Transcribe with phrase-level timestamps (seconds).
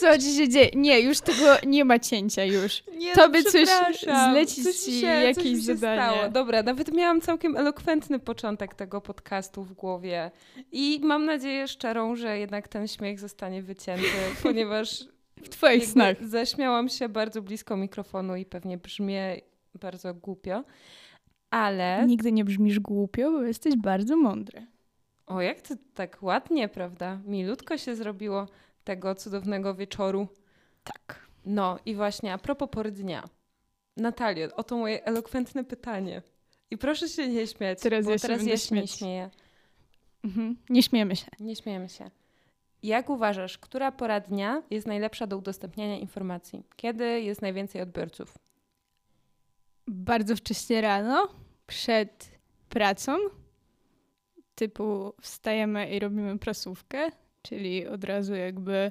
[0.00, 0.70] Co ci się dzieje?
[0.74, 2.82] Nie, już tego nie ma cięcia już.
[2.96, 3.68] Nie, To by coś
[4.30, 6.12] zlecić Coś ci mi jakieś coś się zadanie.
[6.18, 6.30] Stało.
[6.32, 10.30] Dobra, nawet miałam całkiem elokwentny początek tego podcastu w głowie.
[10.72, 14.04] I mam nadzieję szczerą, że jednak ten śmiech zostanie wycięty,
[14.42, 15.04] ponieważ
[15.42, 16.16] W twoich snach.
[16.28, 19.36] zaśmiałam się bardzo blisko mikrofonu i pewnie brzmię
[19.80, 20.64] bardzo głupio.
[21.50, 22.04] Ale...
[22.06, 24.66] Nigdy nie brzmisz głupio, bo jesteś bardzo mądry.
[25.26, 27.18] O, jak to tak ładnie, prawda?
[27.26, 28.46] Milutko się zrobiło
[28.90, 30.28] tego cudownego wieczoru.
[30.84, 31.26] Tak.
[31.44, 33.28] No i właśnie a propos pory dnia.
[33.96, 36.22] Natalio, oto moje elokwentne pytanie.
[36.70, 39.30] I proszę się nie śmiać, Teraz bo ja teraz ja się nie śmieję.
[40.24, 40.56] Mhm.
[40.70, 41.26] Nie śmiejemy się.
[41.40, 42.10] Nie śmiejemy się.
[42.82, 46.64] Jak uważasz, która pora dnia jest najlepsza do udostępniania informacji?
[46.76, 48.38] Kiedy jest najwięcej odbiorców?
[49.86, 51.28] Bardzo wcześnie rano,
[51.66, 52.30] przed
[52.68, 53.18] pracą,
[54.54, 57.10] typu wstajemy i robimy prasówkę,
[57.42, 58.90] czyli od razu jakby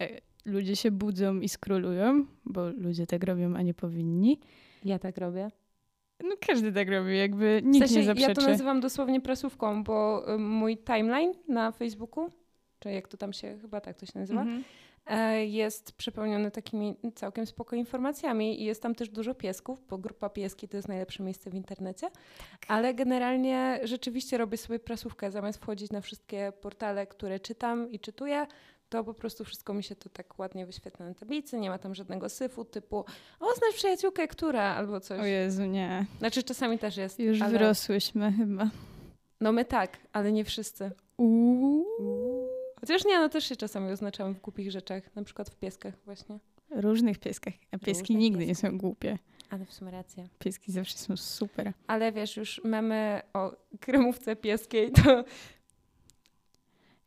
[0.00, 4.40] e, ludzie się budzą i skrolują, bo ludzie tak robią, a nie powinni.
[4.84, 5.50] Ja tak robię.
[6.24, 8.50] No każdy tak robi, jakby W nikt sensie, nie ja to zaprzeczy.
[8.50, 12.30] nazywam dosłownie prasówką, bo y, mój timeline na Facebooku,
[12.80, 14.60] czy jak to tam się, chyba tak to się nazywa, Mhm.
[14.60, 14.64] e,
[15.46, 20.68] jest przepełniony takimi całkiem spoko informacjami i jest tam też dużo piesków, bo grupa pieski
[20.68, 22.10] to jest najlepsze miejsce w internecie.
[22.68, 25.30] Ale generalnie rzeczywiście robię sobie prasówkę.
[25.30, 28.46] Zamiast wchodzić na wszystkie portale, które czytam i czytuję,
[28.88, 31.58] to po prostu wszystko mi się to tak ładnie wyświetla na tablicy.
[31.58, 33.04] Nie ma tam żadnego syfu typu
[33.40, 35.20] o, znasz przyjaciółkę, która, albo coś.
[35.20, 36.06] O Jezu, nie.
[36.18, 37.20] Znaczy czasami też jest.
[37.20, 37.50] Już ale...
[37.52, 38.70] wyrosłyśmy chyba.
[39.40, 40.90] No my tak, ale nie wszyscy.
[41.16, 41.49] Uuu.
[42.80, 46.38] Chociaż nie, no też się czasami oznaczamy w głupich rzeczach, na przykład w pieskach właśnie.
[46.70, 47.54] Różnych pieskach.
[47.70, 48.70] A pieski Różnych nigdy nie pieskach.
[48.70, 49.18] są głupie.
[49.50, 50.24] Ale w sumie racja.
[50.38, 51.72] Pieski zawsze są super.
[51.86, 55.24] Ale wiesz, już mamy o kremówce pieskiej, to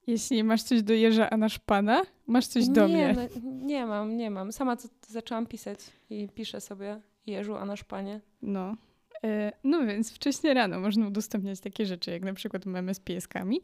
[0.08, 3.16] Jeśli masz coś do Jerza Anaszpana, masz coś do nie, mnie.
[3.44, 4.52] No, nie mam, nie mam.
[4.52, 5.80] Sama co zaczęłam pisać
[6.10, 8.22] i piszę sobie Jeżu, a nasz panie.
[8.42, 8.76] No.
[9.24, 13.62] E, No więc wcześnie rano można udostępniać takie rzeczy, jak na przykład memy z pieskami.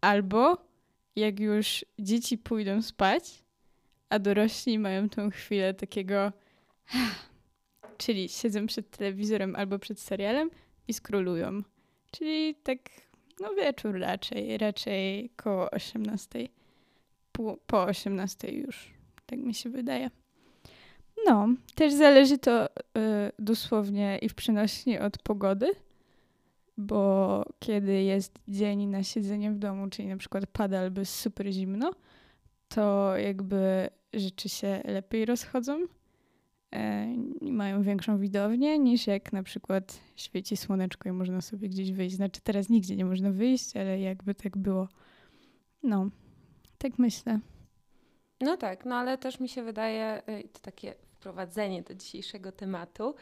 [0.00, 0.69] Albo
[1.20, 3.44] jak już dzieci pójdą spać,
[4.08, 6.32] a dorośli mają tą chwilę takiego
[8.00, 10.50] czyli siedzą przed telewizorem albo przed serialem
[10.88, 11.62] i skrolują.
[12.10, 12.78] Czyli tak,
[13.40, 16.48] no wieczór raczej, raczej koło 18.
[17.32, 18.90] Po, po 18 już,
[19.26, 20.10] tak mi się wydaje.
[21.26, 22.70] No, też zależy to y,
[23.38, 25.70] dosłownie i w przenośni od pogody,
[26.80, 31.52] bo kiedy jest dzień na siedzenie w domu, czyli na przykład pada albo jest super
[31.52, 31.90] zimno,
[32.68, 35.86] to jakby rzeczy się lepiej rozchodzą
[36.72, 41.92] e, i mają większą widownię niż jak na przykład świeci słoneczko i można sobie gdzieś
[41.92, 42.16] wyjść.
[42.16, 44.88] Znaczy teraz nigdzie nie można wyjść, ale jakby tak było.
[45.82, 46.10] No,
[46.78, 47.38] tak myślę.
[48.40, 53.14] No tak, no ale też mi się wydaje, y, to takie wprowadzenie do dzisiejszego tematu,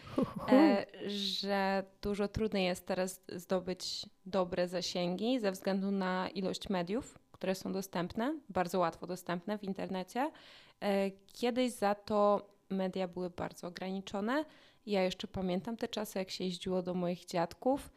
[0.52, 7.54] e, że dużo trudniej jest teraz zdobyć dobre zasięgi ze względu na ilość mediów, które
[7.54, 10.30] są dostępne, bardzo łatwo dostępne w internecie.
[10.80, 14.44] E, Kiedyś za to media były bardzo ograniczone.
[14.86, 17.90] Ja jeszcze pamiętam te czasy, jak się jeździło do moich dziadków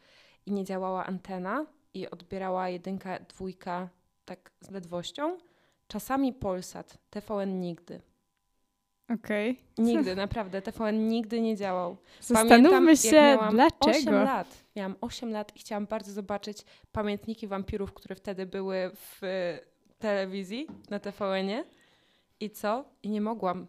[0.46, 3.88] i nie działała antena i odbierała jedynka, dwójka
[4.24, 5.38] tak z ledwością.
[5.88, 8.11] Czasami Polsat, TVN nigdy.
[9.14, 9.60] Okej.
[9.78, 10.62] Nigdy, naprawdę.
[10.62, 11.96] TVN nigdy nie działał.
[12.20, 13.90] Zastanówmy jak się, miałam dlaczego.
[13.98, 14.48] 8 lat.
[14.76, 16.58] Miałam 8 lat i chciałam bardzo zobaczyć
[16.92, 19.58] pamiętniki wampirów, które wtedy były w e,
[19.98, 21.64] telewizji na TVN-ie.
[22.40, 22.84] I co?
[23.02, 23.66] I nie mogłam,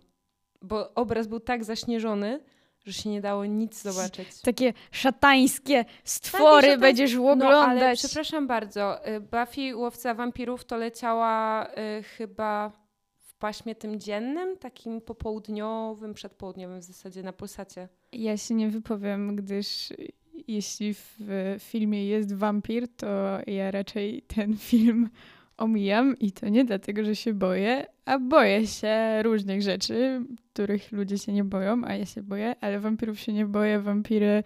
[0.61, 2.39] bo obraz był tak zaśnieżony,
[2.85, 4.41] że się nie dało nic zobaczyć.
[4.41, 7.99] Takie szatańskie stwory szatańskie- będziesz No, ale oglądać.
[7.99, 11.67] przepraszam bardzo, y, Buffy Łowca Wampirów to leciała
[11.99, 12.71] y, chyba
[13.43, 17.87] paśmie tym dziennym, takim popołudniowym, przedpołudniowym w zasadzie na Polsacie.
[18.13, 19.93] Ja się nie wypowiem, gdyż
[20.47, 23.07] jeśli w filmie jest wampir, to
[23.47, 25.09] ja raczej ten film
[25.57, 31.17] omijam i to nie dlatego, że się boję, a boję się różnych rzeczy, których ludzie
[31.17, 33.79] się nie boją, a ja się boję, ale wampirów się nie boję.
[33.79, 34.43] Wampiry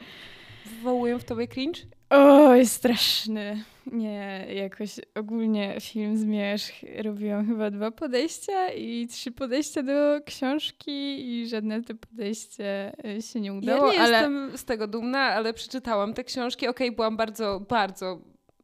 [0.66, 1.82] Wywołują w tobie cringe?
[2.10, 3.64] O, jest straszny.
[3.92, 6.74] Nie, jakoś ogólnie film Zmierzch
[7.04, 13.42] robiłam chyba dwa podejścia i trzy podejścia do książki i żadne to podejście y, się
[13.42, 16.68] nie udało, ja nie ale jestem z tego dumna, ale przeczytałam te książki.
[16.68, 18.22] Okej, byłam bardzo, bardzo,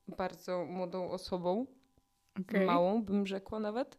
[0.07, 1.65] bardzo młodą osobą.
[2.41, 2.65] Okej.
[2.65, 3.97] Małą, bym rzekła nawet.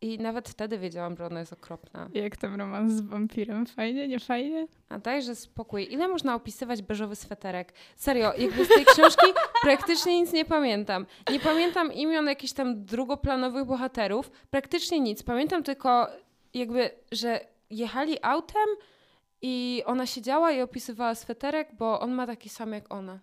[0.00, 2.08] I nawet wtedy wiedziałam, że ona jest okropna.
[2.14, 3.66] Jak tam romans z wampirem?
[3.66, 4.66] Fajnie, nie fajnie?
[4.88, 5.92] A dajże spokój.
[5.92, 7.72] Ile można opisywać beżowy sweterek?
[7.96, 9.26] Serio, jakby z tej książki
[9.62, 11.06] praktycznie nic nie pamiętam.
[11.30, 14.30] Nie pamiętam imion jakichś tam drugoplanowych bohaterów.
[14.50, 15.22] Praktycznie nic.
[15.22, 16.06] Pamiętam tylko
[16.54, 17.40] jakby, że
[17.70, 18.68] jechali autem
[19.42, 23.18] i ona siedziała i opisywała sweterek, bo on ma taki sam jak ona.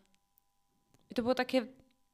[1.09, 1.65] I to było takie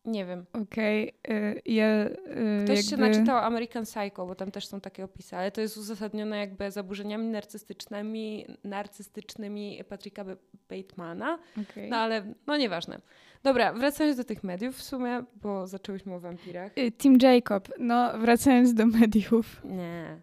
[0.06, 0.46] nie wiem.
[0.54, 1.62] Okej, okay.
[1.66, 2.06] ja.
[2.06, 2.84] Y, Ktoś jakby...
[2.84, 6.72] się naczytał American Psycho, bo tam też są takie opisy, ale to jest uzasadnione jakby
[6.72, 10.26] zaburzeniami narcystycznymi, narcystycznymi Patricka
[10.70, 11.40] Batemana.
[11.62, 11.90] Okay.
[11.90, 13.02] No ale no nieważne.
[13.44, 16.78] Dobra, wracając do tych mediów w sumie, bo zaczęłyśmy o wampirach.
[16.78, 19.62] Y, Tim Jacob, no wracając do mediów.
[19.64, 20.22] Nie.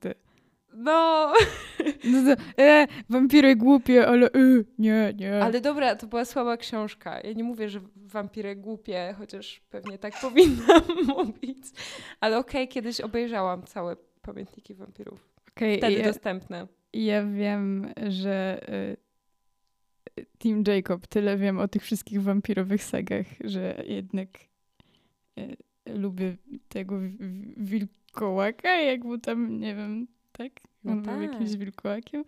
[0.00, 0.14] Ty.
[0.74, 1.32] No.
[2.04, 5.42] no to, e, wampiry głupie, ale e, nie, nie.
[5.42, 7.20] Ale dobra, to była słaba książka.
[7.20, 11.64] Ja nie mówię, że wampiry głupie, chociaż pewnie tak powinnam mówić.
[12.20, 15.28] Ale okej, okay, kiedyś obejrzałam całe pamiętniki wampirów.
[15.56, 16.66] Okay, Wtedy ja, dostępne.
[16.92, 18.60] Ja wiem, że
[20.18, 24.28] y, Team Jacob, tyle wiem o tych wszystkich wampirowych sagach, że jednak
[25.38, 25.56] y,
[25.86, 26.36] lubię
[26.68, 27.00] tego
[27.56, 30.06] wilkołaka, jak mu tam, nie wiem,
[30.42, 30.52] tak?
[30.84, 31.14] No On tak.
[31.14, 32.24] był jakimś wilkołakiem.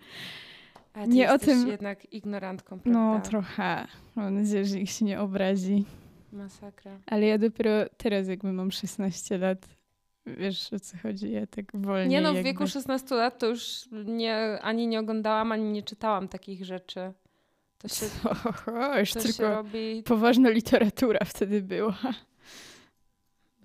[0.92, 1.68] A ty nie o tym.
[1.68, 3.00] jednak ignorantką, prawda?
[3.00, 3.86] No trochę.
[4.16, 5.84] Mam nadzieję, że ich się nie obrazi.
[6.32, 6.98] Masakra.
[7.06, 9.68] Ale ja dopiero teraz, jakby mam 16 lat,
[10.26, 12.08] wiesz o co chodzi, ja tak wolniej.
[12.08, 12.50] Nie no, w jakby...
[12.50, 17.12] wieku 16 lat to już nie, ani nie oglądałam, ani nie czytałam takich rzeczy.
[17.78, 18.06] To się,
[18.94, 20.02] o, już to tylko się robi...
[20.02, 21.98] poważna literatura wtedy była.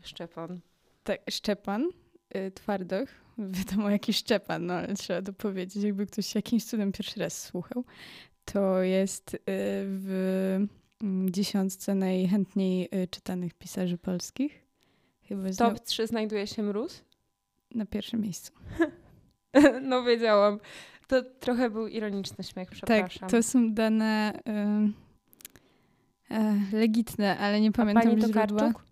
[0.02, 0.60] Szczepan.
[1.04, 1.90] Tak, Szczepan
[2.36, 7.19] y, Twardoch wiadomo jaki Szczepan, no ale trzeba to powiedzieć, jakby ktoś jakimś cudem pierwszy
[7.19, 7.84] raz słuchał.
[8.45, 9.39] To jest y,
[9.86, 10.57] w
[11.01, 14.63] mm, dziesiątce najchętniej y, czytanych pisarzy polskich.
[15.24, 15.80] Chyba Top no...
[15.86, 17.04] 3 znajduje się Mróz?
[17.75, 18.54] Na pierwszym miejscu.
[19.89, 20.60] no wiedziałam.
[21.07, 23.19] To trochę był ironiczny śmiech, przepraszam.
[23.19, 24.39] Tak, to są dane
[26.31, 28.44] y, y, legitne, ale nie pamiętam A pani źródła.
[28.44, 28.84] Tokarczuk?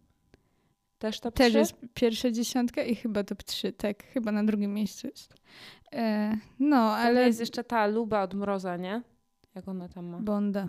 [0.99, 1.57] Też top Też 3?
[1.59, 4.03] jest pierwsza dziesiątka i chyba top 3, tak.
[4.03, 5.33] Chyba na drugim miejscu jest.
[5.93, 7.27] E, no, ale...
[7.27, 9.01] jest jeszcze ta Luba od Mroza, nie?
[9.55, 10.19] Jak ona tam ma?
[10.19, 10.67] Bonda.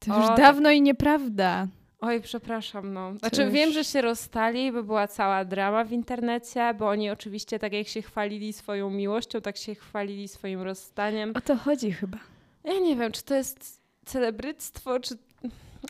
[0.00, 0.76] To o, już dawno tak.
[0.76, 1.68] i nieprawda.
[2.00, 3.18] Oj, przepraszam, no.
[3.18, 7.72] Znaczy wiem, że się rozstali, bo była cała drama w internecie, bo oni oczywiście tak
[7.72, 11.32] jak się chwalili swoją miłością, tak się chwalili swoim rozstaniem.
[11.34, 12.18] O to chodzi chyba.
[12.64, 15.14] Ja nie wiem, czy to jest celebryctwo, czy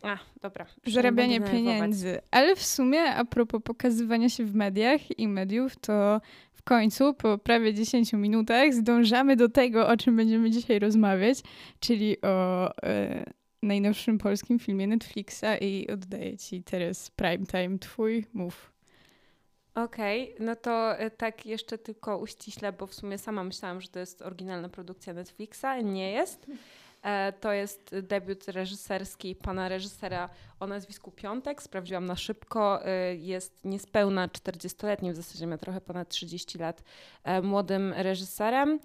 [0.02, 0.66] a, dobra.
[0.86, 2.20] Zarabianie pieniędzy.
[2.30, 6.20] Ale w sumie a propos pokazywania się w mediach i mediów, to
[6.52, 11.38] w końcu po prawie 10 minutach zdążamy do tego, o czym będziemy dzisiaj rozmawiać,
[11.80, 13.24] czyli o e,
[13.62, 18.72] najnowszym polskim filmie Netflixa i oddaję ci teraz prime time twój, mów.
[19.74, 23.88] Okej, okay, no to e, tak jeszcze tylko uściśle, bo w sumie sama myślałam, że
[23.88, 25.66] to jest oryginalna produkcja Netflixa.
[25.84, 26.46] Nie jest.
[27.04, 30.28] E, to jest debiut reżyserski pana reżysera
[30.60, 31.62] o nazwisku Piątek.
[31.62, 32.86] Sprawdziłam na szybko.
[32.86, 36.82] E, jest niespełna 40-letnim, w zasadzie ma trochę ponad 30 lat,
[37.24, 38.78] e, młodym reżyserem.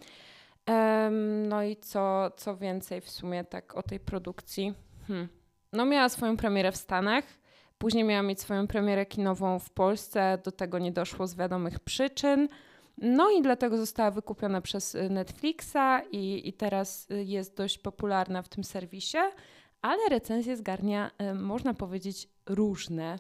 [1.48, 4.74] No i co, co więcej w sumie tak o tej produkcji.
[5.08, 5.28] Hmm.
[5.74, 7.24] No miała swoją premierę w Stanach.
[7.78, 10.38] Później miała mieć swoją premierę kinową w Polsce.
[10.44, 12.50] Do tego nie doszło z wiadomych przyczyn.
[13.02, 18.42] No i dlatego została wykupiona przez y, Netflixa i, i teraz y, jest dość popularna
[18.42, 19.18] w tym serwisie,
[19.82, 23.20] ale recenzje zgarnia, y, można powiedzieć, różne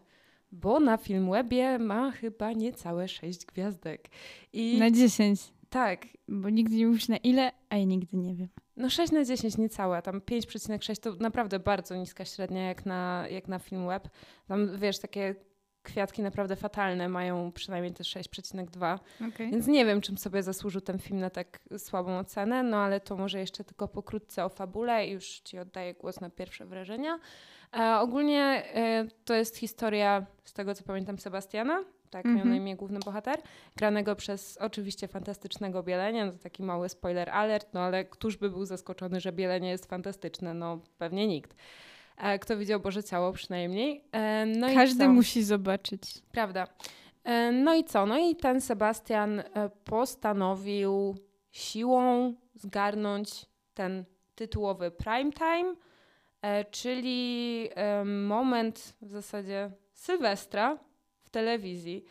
[0.51, 4.09] bo na Filmwebie ma chyba niecałe 6 gwiazdek.
[4.53, 5.41] I na 10.
[5.69, 6.07] Tak.
[6.27, 8.47] Bo nigdy nie mówisz na ile, a ja nigdy nie wiem.
[8.77, 13.47] No 6 na 10 niecałe, tam 5,6 to naprawdę bardzo niska średnia jak na, jak
[13.47, 14.09] na Filmweb.
[14.47, 15.35] Tam wiesz, takie
[15.83, 18.99] kwiatki naprawdę fatalne mają przynajmniej też 6,2.
[19.15, 19.51] Okay.
[19.51, 23.17] Więc nie wiem, czym sobie zasłużył ten film na tak słabą ocenę, no ale to
[23.17, 27.19] może jeszcze tylko pokrótce o fabule i już ci oddaję głos na pierwsze wrażenia.
[27.77, 28.41] E, ogólnie
[28.75, 32.39] e, to jest historia, z tego co pamiętam, Sebastiana, tak mm -hmm.
[32.39, 33.41] miał na imię główny bohater,
[33.75, 38.49] granego przez oczywiście fantastycznego Bielenia, no to taki mały spoiler alert, no ale któż by
[38.49, 40.53] był zaskoczony, że Bielenie jest fantastyczne?
[40.53, 41.55] No pewnie nikt.
[42.19, 44.03] E, kto widział Boże Ciało przynajmniej.
[44.11, 46.01] E, no Każdy musi zobaczyć.
[46.31, 46.67] Prawda.
[47.23, 48.05] E, no i co?
[48.05, 49.43] No i ten Sebastian
[49.83, 51.15] postanowił
[51.51, 55.75] siłą zgarnąć ten tytułowy prime time,
[56.71, 57.69] czyli
[58.05, 60.77] moment w zasadzie Sylwestra
[61.23, 62.05] w telewizji.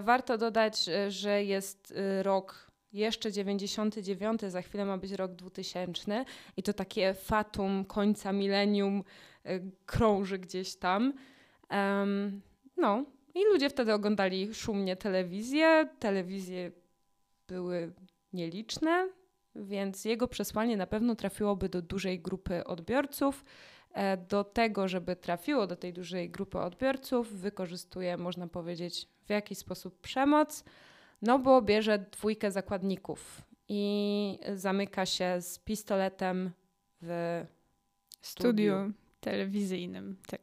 [0.00, 6.24] Warto dodać, że jest rok jeszcze 99, za chwilę ma być rok 2000
[6.56, 9.04] i to takie fatum końca milenium
[9.86, 11.12] krąży gdzieś tam.
[11.70, 12.40] Um,
[12.76, 13.04] no,
[13.34, 15.88] I ludzie wtedy oglądali szumnie telewizję.
[15.98, 16.72] Telewizje
[17.48, 17.92] były
[18.32, 19.08] nieliczne,
[19.54, 23.44] więc jego przesłanie na pewno trafiłoby do dużej grupy odbiorców.
[23.92, 29.58] E, do tego, żeby trafiło do tej dużej grupy odbiorców, wykorzystuje, można powiedzieć, w jakiś
[29.58, 30.64] sposób przemoc,
[31.22, 36.50] no bo bierze dwójkę zakładników i zamyka się z pistoletem
[37.02, 37.44] w
[38.22, 40.16] studiu, studiu telewizyjnym.
[40.26, 40.40] Tak.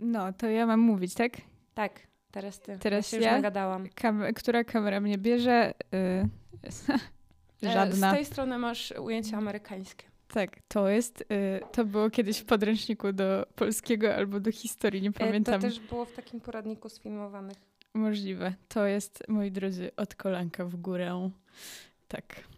[0.00, 1.32] No, to ja mam mówić, tak?
[1.74, 2.00] Tak,
[2.30, 2.78] teraz ty.
[2.78, 3.18] Teraz ja.
[3.18, 3.88] Się ja nagadałam.
[3.94, 5.74] Kam która kamera mnie bierze?
[5.92, 6.28] Yy,
[7.72, 8.12] Żadna.
[8.12, 10.10] Z tej strony masz ujęcie amerykańskie.
[10.28, 11.24] Tak, to jest, y,
[11.72, 15.60] to było kiedyś w podręczniku do polskiego albo do historii, nie pamiętam.
[15.60, 17.56] To też było w takim poradniku sfilmowanych.
[17.94, 18.54] Możliwe.
[18.68, 21.30] To jest, moi drodzy, od kolanka w górę.
[22.08, 22.49] Tak.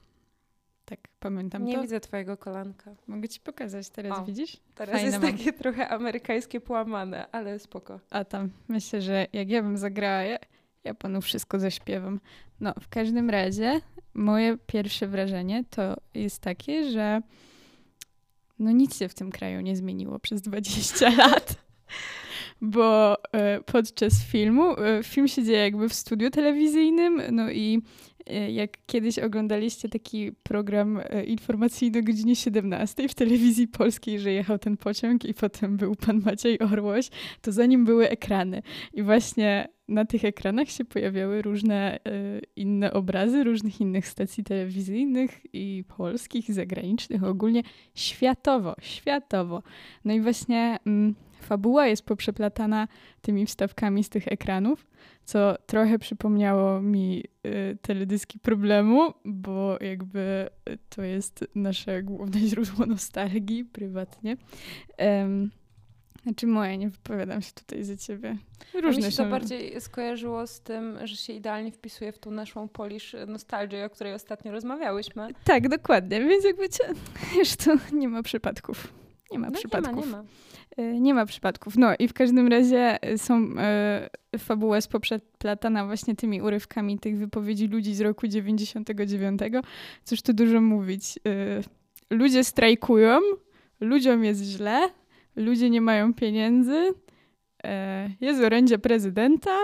[0.93, 1.83] Tak, pamiętam nie to.
[1.83, 2.95] Widzę twojego kolanka.
[3.07, 4.61] Mogę ci pokazać, teraz o, widzisz?
[4.75, 5.33] Teraz Fajne jest mam.
[5.33, 8.01] takie trochę amerykańskie połamane, ale spoko.
[8.11, 10.39] A tam, myślę, że jak ja bym zagrała, ja,
[10.85, 12.21] ja panu wszystko zaśpiewam.
[12.61, 13.81] No, w każdym razie
[14.15, 17.21] moje pierwsze wrażenie to jest takie, że
[18.59, 21.55] no nic się w tym kraju nie zmieniło przez 20 lat.
[22.61, 27.83] Bo e, podczas filmu, e, film się dzieje jakby w studiu telewizyjnym, no i
[28.49, 34.77] jak kiedyś oglądaliście taki program informacyjny o godzinie 17 w telewizji polskiej, że jechał ten
[34.77, 37.09] pociąg i potem był pan Maciej Orłoś,
[37.41, 38.63] to za nim były ekrany.
[38.93, 45.41] I właśnie na tych ekranach się pojawiały różne y, inne obrazy różnych innych stacji telewizyjnych
[45.53, 47.63] i polskich, i zagranicznych, ogólnie
[47.95, 49.63] światowo, światowo.
[50.05, 52.89] No i właśnie mm, fabuła jest poprzeplatana
[53.23, 54.87] tymi wstawkami z tych ekranów,
[55.25, 60.49] co trochę przypomniało mi y, teledyski problemu, bo jakby
[60.89, 64.37] to jest nasze główne źródło nostalgii prywatnie.
[64.99, 65.51] Um,
[66.23, 68.37] znaczy moje, nie wypowiadam się tutaj za ciebie.
[68.75, 72.69] Różne mi się to bardziej skojarzyło z tym, że się idealnie wpisuje w tą naszą
[72.69, 75.29] Polish nostalgię, o której ostatnio rozmawiałyśmy.
[75.45, 76.21] Tak, dokładnie.
[76.21, 76.85] Więc jakby cię,
[77.39, 79.02] już to nie ma przypadków.
[79.33, 80.07] Nie ma no przypadków.
[80.07, 80.25] Nie ma,
[80.79, 81.01] nie ma.
[81.01, 81.77] Nie ma przypadków.
[81.77, 83.49] No i w każdym razie są
[84.35, 89.41] y, fabuła jest poprzeplatana właśnie tymi urywkami tych wypowiedzi ludzi z roku 99.
[90.05, 91.19] Cóż tu dużo mówić.
[91.29, 91.63] Y,
[92.11, 93.21] ludzie strajkują,
[93.81, 94.89] ludziom jest źle,
[95.37, 96.95] ludzie nie mają pieniędzy,
[98.21, 99.59] jest orędzie prezydenta.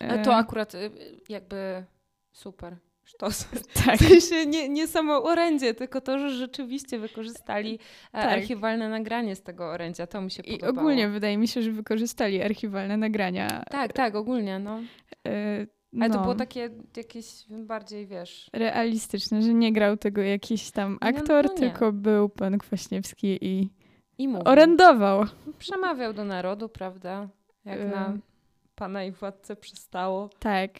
[0.00, 0.90] E, to akurat y,
[1.28, 1.84] jakby
[2.32, 2.76] super.
[3.14, 3.48] Sztos.
[3.86, 3.96] Tak.
[3.96, 7.78] W sensie nie, nie samo orędzie, tylko to, że rzeczywiście wykorzystali
[8.12, 8.32] e, tak.
[8.32, 10.06] archiwalne nagranie z tego orędzia.
[10.06, 10.72] To mi się podobało.
[10.72, 13.62] I ogólnie wydaje mi się, że wykorzystali archiwalne nagrania.
[13.70, 14.80] Tak, tak, ogólnie, no.
[15.94, 16.00] no.
[16.00, 16.22] Ale to no.
[16.22, 18.50] było takie jakieś bardziej, wiesz...
[18.52, 23.68] Realistyczne, że nie grał tego jakiś tam aktor, no, no tylko był pan Kwaśniewski i
[24.18, 24.48] i mówił.
[24.48, 25.24] Orędował.
[25.58, 27.28] Przemawiał do narodu, prawda?
[27.64, 28.18] Jak na
[28.80, 30.30] pana i władcę przystało.
[30.38, 30.70] Tak.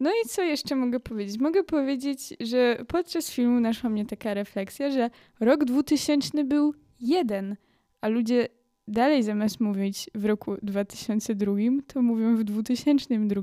[0.00, 1.38] No i co jeszcze mogę powiedzieć?
[1.40, 7.56] Mogę powiedzieć, że podczas filmu naszła mnie taka refleksja, że rok 2000 był jeden,
[8.00, 8.48] a ludzie
[8.88, 11.52] dalej zamiast mówić w roku 2002,
[11.86, 13.42] to mówią w 2002,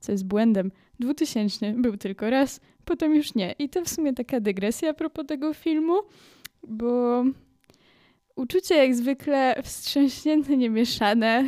[0.00, 0.72] co jest błędem.
[1.00, 3.54] 2000 był tylko raz, potem już nie.
[3.58, 5.94] I to w sumie taka dygresja a propos tego filmu,
[6.68, 7.24] bo
[8.36, 11.44] Uczucie jak zwykle wstrząśnięte, niemieszane.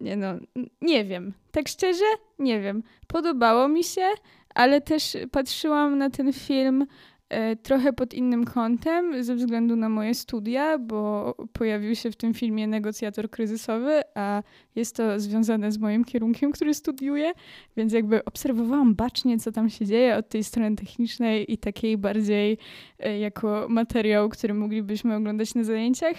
[0.00, 0.34] Nie no,
[0.80, 1.32] nie wiem.
[1.50, 2.04] Tak szczerze,
[2.38, 2.82] nie wiem.
[3.06, 4.06] Podobało mi się,
[4.54, 6.86] ale też patrzyłam na ten film
[7.30, 12.34] E, trochę pod innym kątem ze względu na moje studia, bo pojawił się w tym
[12.34, 14.42] filmie negocjator kryzysowy, a
[14.74, 17.32] jest to związane z moim kierunkiem, który studiuję,
[17.76, 22.58] więc jakby obserwowałam bacznie, co tam się dzieje od tej strony technicznej i takiej bardziej
[22.98, 26.16] e, jako materiał, który moglibyśmy oglądać na zajęciach.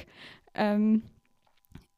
[0.60, 1.02] Um,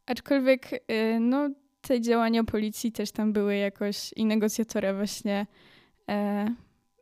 [0.05, 1.49] aczkolwiek e, no,
[1.87, 5.45] te działania policji też tam były jakoś i negocjatora właśnie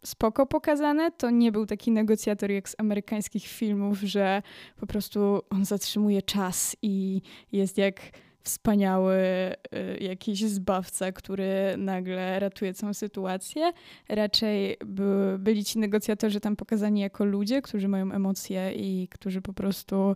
[0.05, 1.11] spoko pokazane.
[1.11, 4.41] To nie był taki negocjator jak z amerykańskich filmów, że
[4.79, 7.21] po prostu on zatrzymuje czas i
[7.51, 8.01] jest jak
[8.43, 13.71] wspaniały y, jakiś zbawca, który nagle ratuje całą sytuację.
[14.09, 19.53] Raczej by, byli ci negocjatorzy tam pokazani jako ludzie, którzy mają emocje i którzy po
[19.53, 20.15] prostu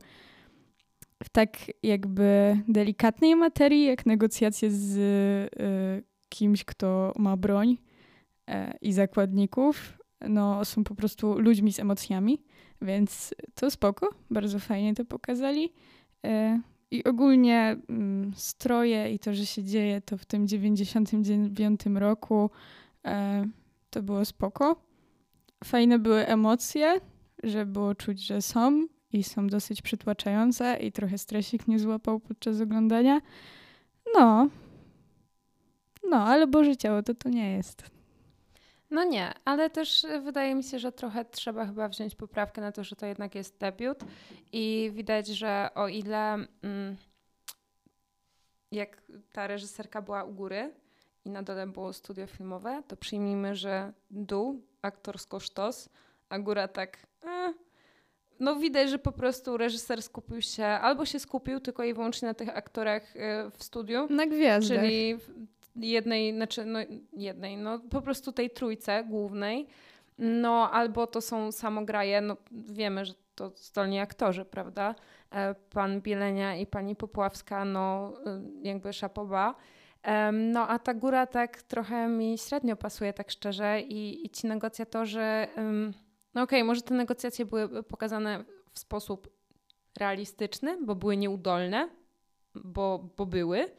[1.26, 7.78] w tak jakby delikatnej materii, jak negocjacje z y, kimś, kto ma broń,
[8.50, 9.98] E, i zakładników
[10.30, 12.42] no, są po prostu ludźmi z emocjami,
[12.82, 15.74] więc to spoko, bardzo fajnie to pokazali.
[16.26, 22.50] E, I ogólnie mm, stroje i to, że się dzieje to w tym 99 roku,
[23.06, 23.46] e,
[23.90, 24.76] to było spoko.
[25.64, 27.00] Fajne były emocje,
[27.44, 32.62] że było czuć, że są i są dosyć przytłaczające i trochę stresik nie złapał podczas
[32.62, 33.22] oglądania.
[34.14, 34.50] No.
[36.10, 37.84] No, ale Boże Ciało to to nie jest.
[38.90, 42.84] No nie, ale też wydaje mi się, że trochę trzeba chyba wziąć poprawkę na to,
[42.84, 44.00] że to jednak jest debiut
[44.52, 46.96] i widać, że o ile mm,
[48.72, 50.74] jak ta reżyserka była u góry
[51.26, 55.90] i na dole było studio filmowe, to przyjmijmy, że dół aktorsko sztos,
[56.30, 57.65] a góra tak eh,
[58.40, 62.34] no widać, że po prostu reżyser skupił się, albo się skupił tylko i wyłącznie na
[62.34, 64.08] tych aktorach e, w studiu.
[64.10, 64.80] Na gwiazdach.
[64.80, 65.18] Czyli
[65.76, 66.80] jednej, znaczy no
[67.14, 69.68] jednej, no po prostu tej trójce głównej.
[70.18, 74.96] No albo to są samograje, no wiemy, że to zdolni aktorzy, prawda?
[75.32, 79.56] E, pan Bielenia i pani Popławska, no e, jakby szapoba.
[80.34, 85.48] No a ta góra tak trochę mi średnio pasuje, tak szczerze i, i ci negocjatorzy
[86.36, 89.30] no okej, okay, może te negocjacje były pokazane w sposób
[90.00, 91.90] realistyczny, bo były nieudolne,
[92.56, 93.72] bo, bo były.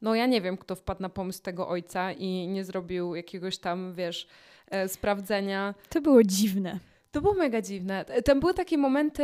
[0.00, 3.94] No ja nie wiem, kto wpadł na pomysł tego ojca i nie zrobił jakiegoś tam,
[3.94, 4.28] wiesz,
[4.66, 5.74] e, sprawdzenia.
[5.88, 6.78] To było dziwne.
[7.10, 8.04] To było mega dziwne.
[8.24, 9.22] Tam były takie momenty,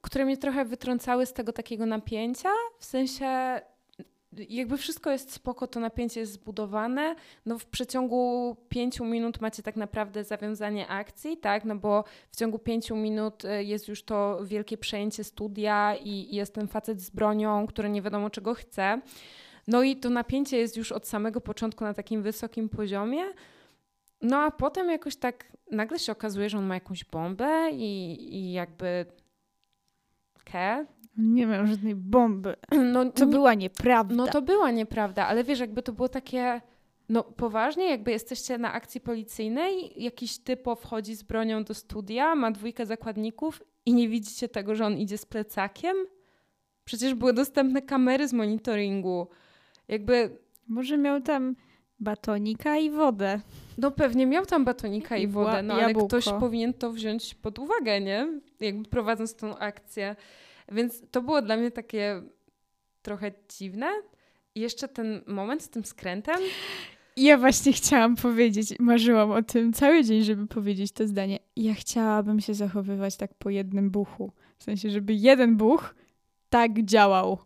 [0.00, 2.48] które mnie trochę wytrącały z tego takiego napięcia,
[2.78, 3.60] w sensie
[4.32, 7.14] jakby wszystko jest spoko, to napięcie jest zbudowane.
[7.46, 11.64] No w przeciągu pięciu minut macie tak naprawdę zawiązanie akcji, tak?
[11.64, 16.54] No bo w ciągu pięciu minut e, jest już to wielkie przejęcie studia i jest
[16.54, 19.00] ten facet z bronią, który nie wiadomo czego chce.
[19.68, 23.24] No i to napięcie jest już od samego początku na takim wysokim poziomie.
[24.22, 28.52] No a potem jakoś tak nagle się okazuje, że on ma jakąś bombę i, i
[28.52, 29.06] jakby
[30.44, 30.86] Ke,
[31.16, 32.56] nie miał żadnej bomby.
[32.92, 34.14] No, to nie, była nieprawda.
[34.14, 36.60] No to była nieprawda, ale wiesz, jakby to było takie.
[37.08, 42.50] No poważnie, jakby jesteście na akcji policyjnej, jakiś typo wchodzi z bronią do studia, ma
[42.50, 45.96] dwójkę zakładników i nie widzicie tego, że on idzie z plecakiem?
[46.84, 49.28] Przecież były dostępne kamery z monitoringu.
[49.88, 50.38] Jakby...
[50.68, 51.56] Może miał tam
[52.00, 53.40] batonika i wodę.
[53.78, 58.00] No pewnie miał tam batonika i wodę, no ale ktoś powinien to wziąć pod uwagę,
[58.00, 58.28] nie?
[58.60, 60.16] Jakby prowadząc tą akcję.
[60.70, 62.22] Więc to było dla mnie takie
[63.02, 63.86] trochę dziwne.
[64.54, 66.36] I jeszcze ten moment z tym skrętem.
[67.16, 71.38] Ja właśnie chciałam powiedzieć, marzyłam o tym cały dzień, żeby powiedzieć to zdanie.
[71.56, 74.32] Ja chciałabym się zachowywać tak po jednym buchu.
[74.58, 75.94] W sensie, żeby jeden buch
[76.48, 77.38] tak działał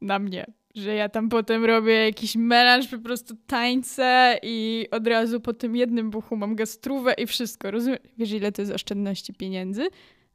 [0.00, 0.46] na mnie.
[0.74, 5.76] Że ja tam potem robię jakiś melanż, po prostu tańce i od razu po tym
[5.76, 7.70] jednym buchu mam gastrówę i wszystko.
[7.70, 8.00] Rozumiesz?
[8.18, 9.88] Wiesz, ile to jest oszczędności pieniędzy?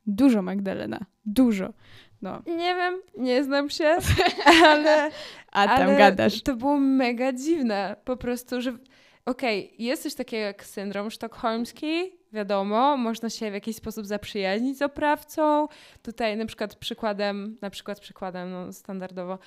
[0.06, 1.06] Dużo, Magdalena.
[1.26, 1.74] Dużo.
[2.22, 2.42] No.
[2.46, 3.98] Nie wiem, nie znam się,
[4.66, 5.12] ale.
[5.52, 6.42] A tam ale gadasz.
[6.42, 7.96] To było mega dziwne.
[8.06, 8.78] Po prostu, że.
[9.26, 14.78] Okej, okay, jest coś takiego jak syndrom sztokholmski, wiadomo, można się w jakiś sposób zaprzyjaźnić
[14.78, 15.68] z oprawcą.
[16.02, 19.40] Tutaj na przykład przykładem, na przykład przykładem, no standardowo,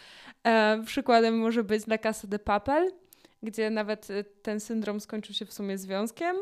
[0.45, 2.91] e, przykładem może być La Casa de Papel,
[3.43, 6.37] gdzie nawet e, ten syndrom skończył się w sumie związkiem.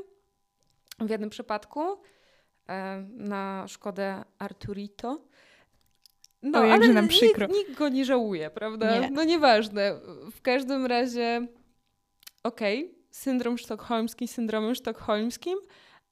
[1.01, 1.81] W jednym przypadku
[3.11, 5.21] na szkodę Arturito.
[6.43, 7.47] No, o, ale nam przykro.
[7.47, 9.01] Nikt, nikt, go nie żałuje, prawda?
[9.01, 9.11] Nie.
[9.11, 10.01] No nieważne.
[10.33, 11.47] W każdym razie,
[12.43, 15.59] okej, okay, syndrom sztokholmski syndromem sztokholmskim,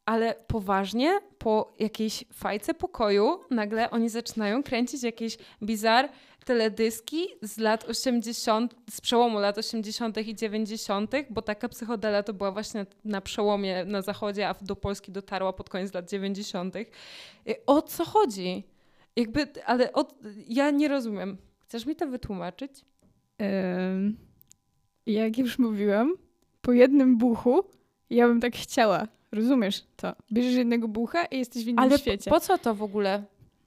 [0.05, 6.09] ale poważnie po jakiejś fajce pokoju nagle oni zaczynają kręcić jakieś bizar
[6.44, 10.18] teledyski z lat 80, z przełomu lat 80.
[10.26, 15.12] i 90., bo taka psychodela to była właśnie na przełomie na zachodzie, a do Polski
[15.12, 16.74] dotarła pod koniec lat 90.
[17.66, 18.64] O co chodzi?
[19.16, 20.14] Jakby, ale od,
[20.48, 21.37] ja nie rozumiem.
[21.59, 22.72] Chcesz mi to wytłumaczyć?
[23.40, 24.16] Um,
[25.07, 26.14] jak już mówiłam,
[26.61, 27.64] po jednym buchu
[28.11, 29.09] ja bym tak chciała.
[29.33, 30.12] Rozumiesz to?
[30.33, 32.31] Bierzesz jednego bucha i jesteś w innym ale świecie.
[32.31, 33.24] Ale po co to w ogóle?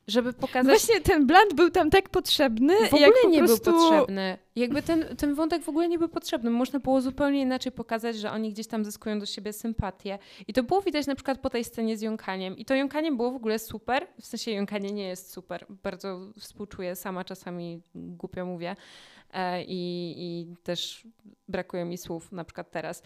[0.08, 0.66] Żeby pokazać...
[0.66, 2.74] Właśnie ten bland był tam tak potrzebny.
[2.90, 3.72] W ogóle nie prostu...
[3.72, 4.38] był potrzebny.
[4.56, 6.50] Jakby ten, ten wątek w ogóle nie był potrzebny.
[6.50, 10.20] Można było zupełnie inaczej pokazać, że oni gdzieś tam zyskują do siebie sympatię.
[10.48, 12.58] I to było widać na przykład po tej scenie z jąkaniem.
[12.58, 14.08] I to jąkanie było w ogóle super.
[14.22, 15.66] W sensie jąkanie nie jest super.
[15.84, 18.76] Bardzo współczuję, sama czasami głupio mówię.
[19.34, 21.08] E, I, I też
[21.48, 23.04] brakuje mi słów, na przykład teraz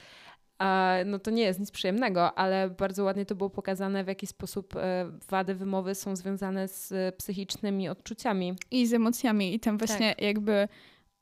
[1.06, 4.76] no to nie jest nic przyjemnego, ale bardzo ładnie to było pokazane, w jaki sposób
[4.76, 8.54] e, wady wymowy są związane z psychicznymi odczuciami.
[8.72, 9.54] I z emocjami.
[9.54, 10.22] I tam właśnie tak.
[10.22, 10.68] jakby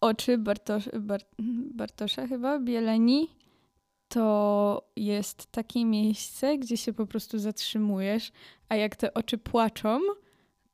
[0.02, 1.26] oczy Bartosz, Bart,
[1.74, 3.28] Bartosza chyba, Bieleni,
[4.08, 8.32] to jest takie miejsce, gdzie się po prostu zatrzymujesz,
[8.70, 10.00] a jak te oczy płaczą,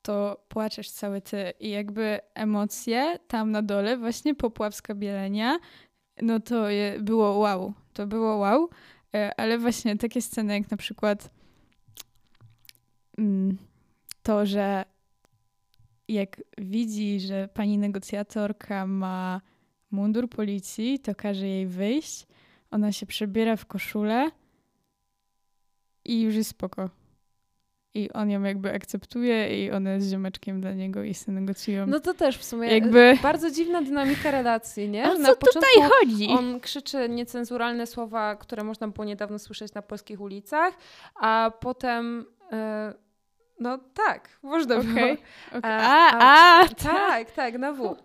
[0.01, 5.59] to płaczesz cały ty i jakby emocje tam na dole, właśnie Popławska Bielenia,
[6.21, 7.73] no to je, było wow.
[7.93, 8.69] To było wow.
[9.15, 11.29] E, ale właśnie takie sceny jak na przykład
[13.17, 13.57] mm,
[14.23, 14.85] to, że
[16.07, 19.41] jak widzi, że pani negocjatorka ma
[19.91, 22.27] mundur policji, to każe jej wyjść.
[22.71, 24.31] Ona się przebiera w koszulę
[26.05, 26.89] i już jest spoko.
[27.95, 31.87] I on ją jakby akceptuje i ona jest ziomeczkiem dla niego i się negocjują.
[31.87, 35.11] No to też w sumie Jakby- bardzo dziwna dynamika relacji, nie?
[35.11, 36.27] o co tutaj chodzi?
[36.29, 40.73] On krzyczy niecenzuralne słowa, które można było niedawno słyszeć na polskich ulicach,
[41.15, 42.25] a potem.
[42.51, 42.93] e,
[43.59, 44.91] no tak, można było.
[44.93, 45.13] Okej.
[45.49, 45.61] okej.
[45.63, 46.77] A- A, a, tak.
[46.83, 47.95] Tak, tak, na W.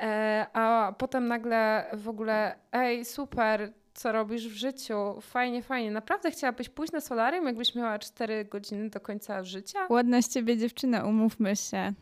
[0.00, 5.20] E, a potem nagle w ogóle, ej, super, co robisz w życiu?
[5.20, 5.90] Fajnie, fajnie.
[5.90, 9.86] Naprawdę chciałabyś pójść na solarium, jakbyś miała 4 godziny do końca życia?
[9.90, 11.92] Ładna z ciebie dziewczyna, umówmy się.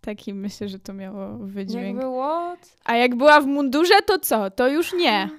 [0.00, 2.00] Taki myślę, że to miało wydźwięk.
[2.84, 4.50] A jak była w mundurze, to co?
[4.50, 5.30] To już nie.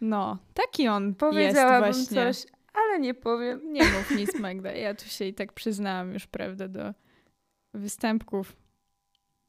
[0.00, 2.32] No, taki on Powiedziałabym jest właśnie.
[2.32, 3.72] coś, ale nie powiem.
[3.72, 4.72] Nie mów nic, Magda.
[4.72, 6.92] Ja tu się i tak przyznałam już, prawda, do
[7.74, 8.56] występków.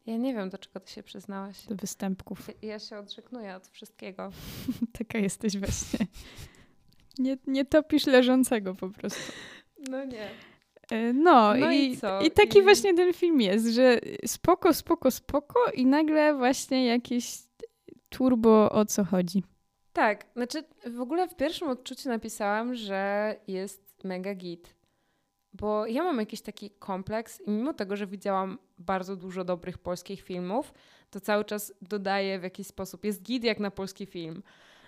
[0.05, 1.65] Ja nie wiem, do czego ty się przyznałaś.
[1.65, 2.39] Do występków.
[2.61, 4.31] Ja się odrzeknuję od wszystkiego.
[4.99, 6.07] Taka jesteś właśnie.
[7.19, 9.31] Nie, nie topisz leżącego po prostu.
[9.89, 10.29] No nie.
[10.91, 12.21] E, No, No i i, co?
[12.21, 17.37] i taki I- właśnie ten film jest, że spoko, spoko, spoko i nagle właśnie jakieś
[18.09, 19.43] turbo o co chodzi.
[19.93, 24.75] Tak, znaczy w ogóle w pierwszym odczuciu napisałam, że jest mega git.
[25.53, 30.21] Bo ja mam jakiś taki kompleks i mimo tego, że widziałam bardzo dużo dobrych polskich
[30.21, 30.73] filmów,
[31.09, 33.05] to cały czas dodaję w jakiś sposób.
[33.05, 34.43] Jest git jak na polski film.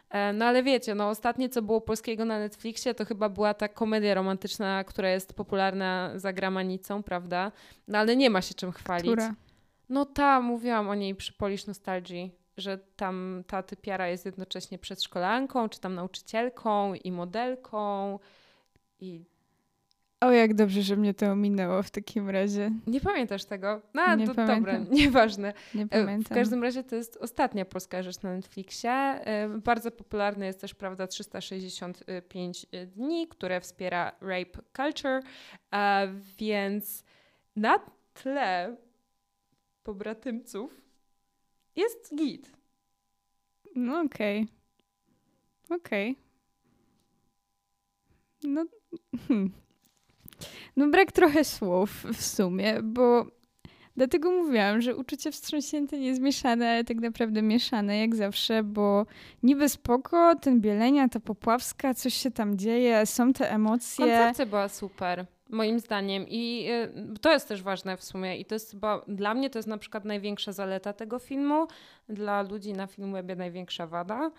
[0.09, 3.67] E, No ale wiecie, no ostatnie co było polskiego na Netflixie to chyba była ta
[3.67, 7.51] komedia romantyczna, która jest popularna za gramanicą, prawda?
[7.87, 9.11] No ale nie ma się czym chwalić.
[9.11, 9.35] Która?
[9.89, 15.69] No ta, mówiłam o niej przy Polish Nostalgii, że tam ta typiara jest jednocześnie przedszkolanką,
[15.69, 18.19] czy tam nauczycielką i modelką
[18.99, 19.25] i
[20.21, 22.71] O, jak dobrze, że mnie to ominęło w takim razie.
[22.87, 23.81] nie pamiętasz tego?
[23.93, 24.85] No, Nie to dobra, pamiętam.
[24.91, 25.53] nieważne.
[25.75, 26.23] Nie E, pamiętam.
[26.23, 28.89] W każdym razie to jest ostatnia polska rzecz na Netflixie.
[28.91, 35.21] E, Bardzo popularny jest też, prawda, 365 dni, które wspiera rape culture,
[36.37, 37.03] więc
[37.55, 37.79] na
[38.13, 38.75] tle
[39.83, 40.81] pobratymców
[41.75, 42.51] jest git.
[43.75, 44.47] No okej.
[45.69, 46.15] Okej.
[48.43, 48.65] No,
[49.27, 49.51] hmm.
[50.75, 53.25] No brak trochę słów w sumie, bo
[53.97, 59.05] dlatego mówiłam, że uczucie wstrząśnięte nie zmieszane, ale tak naprawdę mieszane jak zawsze, bo
[59.43, 64.05] niby spoko, ten Bielenia, ta Popławska, coś się tam dzieje, są te emocje.
[64.05, 66.25] Koncepcja była super, moim zdaniem.
[66.29, 66.67] I
[67.15, 68.37] y, to jest też ważne w sumie.
[68.37, 71.67] I to jest chyba, dla mnie to jest na przykład największa zaleta tego filmu.
[72.09, 74.31] Dla ludzi na Filmwebie największa wada,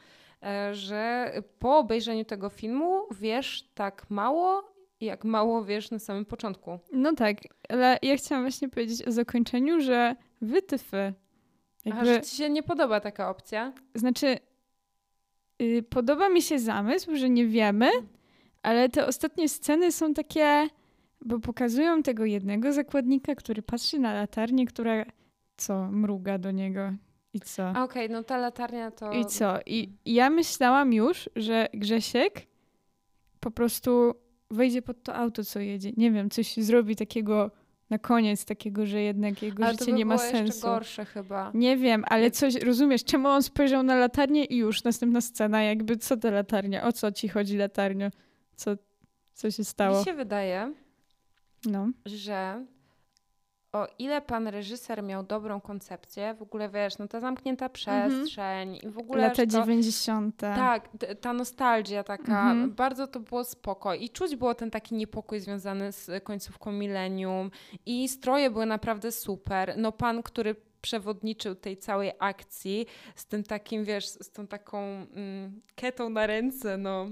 [0.42, 6.78] e, że po obejrzeniu tego filmu wiesz tak mało, jak mało wiesz na samym początku.
[6.92, 7.36] No tak,
[7.68, 11.14] ale ja chciałam właśnie powiedzieć o zakończeniu, że wytyfy.
[11.84, 12.06] A Jakby...
[12.06, 13.72] że ci się nie podoba taka opcja?
[13.94, 14.36] Znaczy,
[15.62, 17.88] y, podoba mi się zamysł, że nie wiemy,
[18.62, 20.68] ale te ostatnie sceny są takie,
[21.24, 25.04] bo pokazują tego jednego zakładnika, który patrzy na latarnię, która
[25.56, 26.92] co, mruga do niego
[27.32, 27.68] i co.
[27.68, 29.12] A okej, no ta latarnia to...
[29.12, 29.58] I co?
[29.66, 32.46] I ja myślałam już, że Grzesiek
[33.40, 34.14] po prostu
[34.50, 35.92] wejdzie pod to auto, co jedzie.
[35.96, 37.50] Nie wiem, coś zrobi takiego
[37.90, 40.66] na koniec, takiego, że jednak jego Ale to życie by nie ma było jeszcze sensu.
[40.66, 41.50] gorsze chyba.
[41.54, 45.96] Nie wiem, ale coś, rozumiesz, czemu on spojrzał na latarnię i już następna scena, jakby
[45.96, 48.08] co ta latarnia, o co ci chodzi latarnio,
[48.56, 48.70] co,
[49.32, 49.98] co się stało.
[49.98, 50.72] Mi się wydaje,
[51.66, 51.88] No.
[52.06, 52.64] że
[53.72, 58.88] o ile pan reżyser miał dobrą koncepcję, w ogóle wiesz, no ta zamknięta przestrzeń i
[58.88, 60.36] w ogóle Lata to, 90.
[60.36, 60.88] tak,
[61.20, 62.74] ta nostalgia taka, Mhm.
[62.74, 67.50] bardzo to było spoko i czuć było ten taki niepokój związany z końcówką milenium
[67.86, 69.74] i stroje były naprawdę super.
[69.76, 75.60] No pan, który przewodniczył tej całej akcji z tym takim, wiesz, z tą taką mm,
[75.74, 77.06] ketą na ręce, no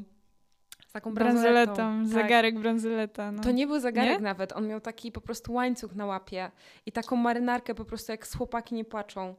[0.95, 1.75] taką bransoletą.
[1.75, 2.23] Bransoletą, Tak.
[2.23, 3.33] zegarek bransoleta.
[3.33, 3.43] No.
[3.43, 4.25] To nie był zegarek Nie?
[4.25, 6.51] nawet, on miał taki po prostu łańcuch na łapie
[6.87, 9.35] i taką marynarkę po prostu jak z chłopaki nie płaczą.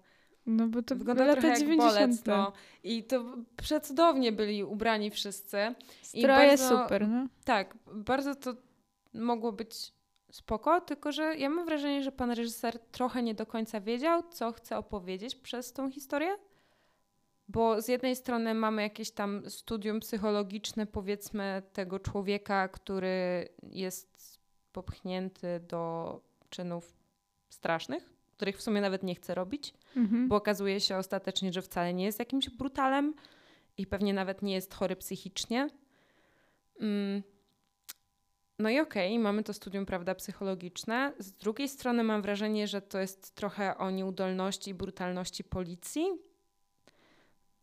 [0.45, 1.93] no bo to Wygląda lata trochę jak 90.
[1.93, 2.51] bolec, no.
[2.83, 3.23] I to
[3.57, 5.57] przecudownie byli ubrani wszyscy.
[6.13, 7.27] I Stroje bardzo- super, no.
[7.45, 8.53] Tak, bardzo to
[9.13, 9.93] mogło być
[10.31, 14.51] spoko, tylko że ja mam wrażenie, że pan reżyser trochę nie do końca wiedział, co
[14.51, 16.35] chce opowiedzieć przez tą historię.
[17.47, 24.39] Bo z jednej strony mamy jakieś tam studium psychologiczne, powiedzmy, tego człowieka, który jest
[24.71, 26.97] popchnięty do czynów
[27.49, 30.27] strasznych, których w sumie nawet nie chce robić, Mhm.
[30.27, 33.13] bo okazuje się ostatecznie, że wcale nie jest jakimś brutalem
[33.77, 35.69] i pewnie nawet nie jest chory psychicznie.
[36.79, 37.23] Mm.
[38.59, 41.13] No i okej, mamy to studium, prawda, psychologiczne.
[41.19, 46.07] Z drugiej strony mam wrażenie, że to jest trochę o nieudolności i brutalności policji.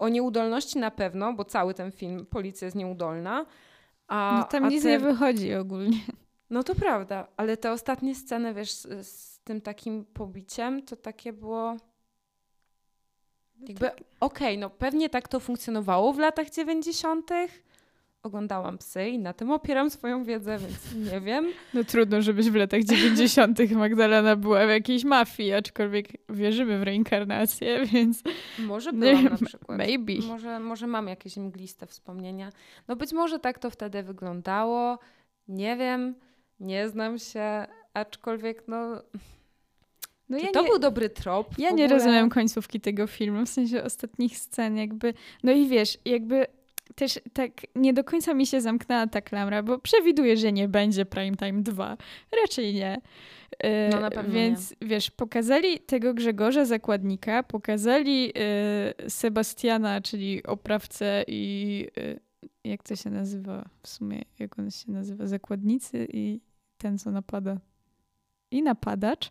[0.03, 3.47] O nieudolności na pewno, bo cały ten film policja jest nieudolna.
[4.09, 4.88] A, no tam a nic te...
[4.88, 5.99] nie wychodzi ogólnie.
[6.51, 11.33] No to prawda, ale te ostatnie sceny, wiesz, z, z tym takim pobiciem, to takie
[11.33, 11.77] było...
[13.61, 17.31] Jakby, okej, okay, no pewnie tak to funkcjonowało w latach 90.,
[18.23, 21.53] oglądałam psy i na tym opieram swoją wiedzę, więc nie wiem.
[21.75, 23.71] No trudno, żebyś w latach 90.
[23.71, 28.23] Magdalena była w jakiejś mafii, aczkolwiek wierzymy w reinkarnację, więc...
[28.59, 29.79] Może byłam na przykład.
[29.79, 30.13] Maybe.
[30.27, 32.51] Może, może mam jakieś mgliste wspomnienia.
[32.89, 34.99] No być może tak to wtedy wyglądało.
[35.49, 36.15] Nie wiem,
[36.61, 39.03] nie znam się, aczkolwiek no...
[40.29, 41.59] No ja to nie, był dobry trop?
[41.59, 45.15] Ja nie rozumiem końcówki tego filmu, w sensie ostatnich scen jakby...
[45.43, 46.47] No i wiesz, jakby
[46.95, 51.05] też tak nie do końca mi się zamknęła ta klamra, bo przewiduję, że nie będzie
[51.05, 51.97] Prime Time 2.
[52.42, 53.01] Raczej nie.
[53.59, 54.88] E, no na pewno Więc nie.
[54.88, 58.33] wiesz, pokazali tego Grzegorza Zakładnika, pokazali
[59.07, 62.21] y, Sebastiana, czyli oprawcę i y,
[62.64, 65.27] jak to się nazywa w sumie, jak on się nazywa?
[65.27, 66.40] Zakładnicy i
[66.79, 67.61] ten, co napada.
[68.51, 69.31] I napadacz.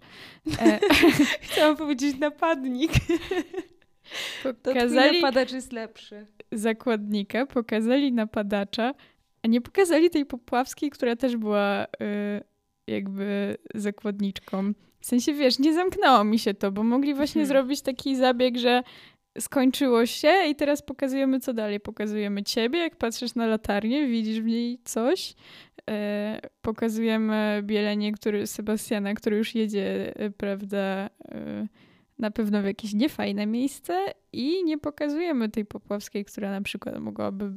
[0.59, 0.79] E,
[1.41, 2.91] Chciałam powiedzieć napadnik.
[4.63, 5.19] Pokazali...
[5.19, 8.93] To napadacz jest lepszy zakładnika, pokazali napadacza,
[9.43, 11.87] a nie pokazali tej Popławskiej, która też była y,
[12.87, 14.73] jakby zakładniczką.
[14.99, 17.47] W sensie, wiesz, nie zamknęło mi się to, bo mogli właśnie hmm.
[17.47, 18.83] zrobić taki zabieg, że
[19.39, 21.79] skończyło się i teraz pokazujemy co dalej.
[21.79, 25.33] Pokazujemy ciebie, jak patrzysz na latarnię, widzisz w niej coś.
[25.89, 31.67] E, pokazujemy Bielenie, który, Sebastiana, który już jedzie, e, prawda, e,
[32.21, 37.51] na pewno w jakieś niefajne miejsce i nie pokazujemy tej Popławskiej, która na przykład mogłaby,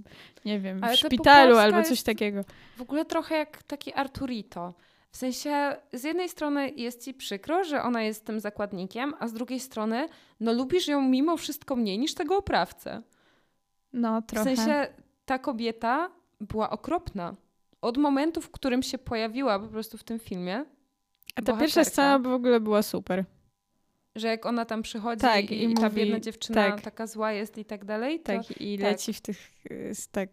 [0.44, 2.44] nie wiem, w szpitalu albo coś takiego.
[2.76, 4.74] W ogóle trochę jak taki Arturito.
[5.10, 9.32] W sensie, z jednej strony jest ci przykro, że ona jest tym zakładnikiem, a z
[9.32, 10.08] drugiej strony,
[10.40, 13.02] no lubisz ją mimo wszystko mniej niż tego oprawcę.
[13.92, 14.54] No, trochę.
[14.54, 14.86] W sensie,
[15.24, 17.34] ta kobieta była okropna.
[17.80, 20.56] Od momentu, w którym się pojawiła po prostu w tym filmie.
[20.56, 23.24] A ta bohaterka, pierwsza scena w ogóle była super
[24.16, 27.32] że jak ona tam przychodzi tak, i, i mówi, ta biedna dziewczyna tak, taka zła
[27.32, 28.20] jest i tak dalej.
[28.20, 28.84] To, tak, i tak.
[28.84, 29.52] leci w tych,
[30.12, 30.30] tak,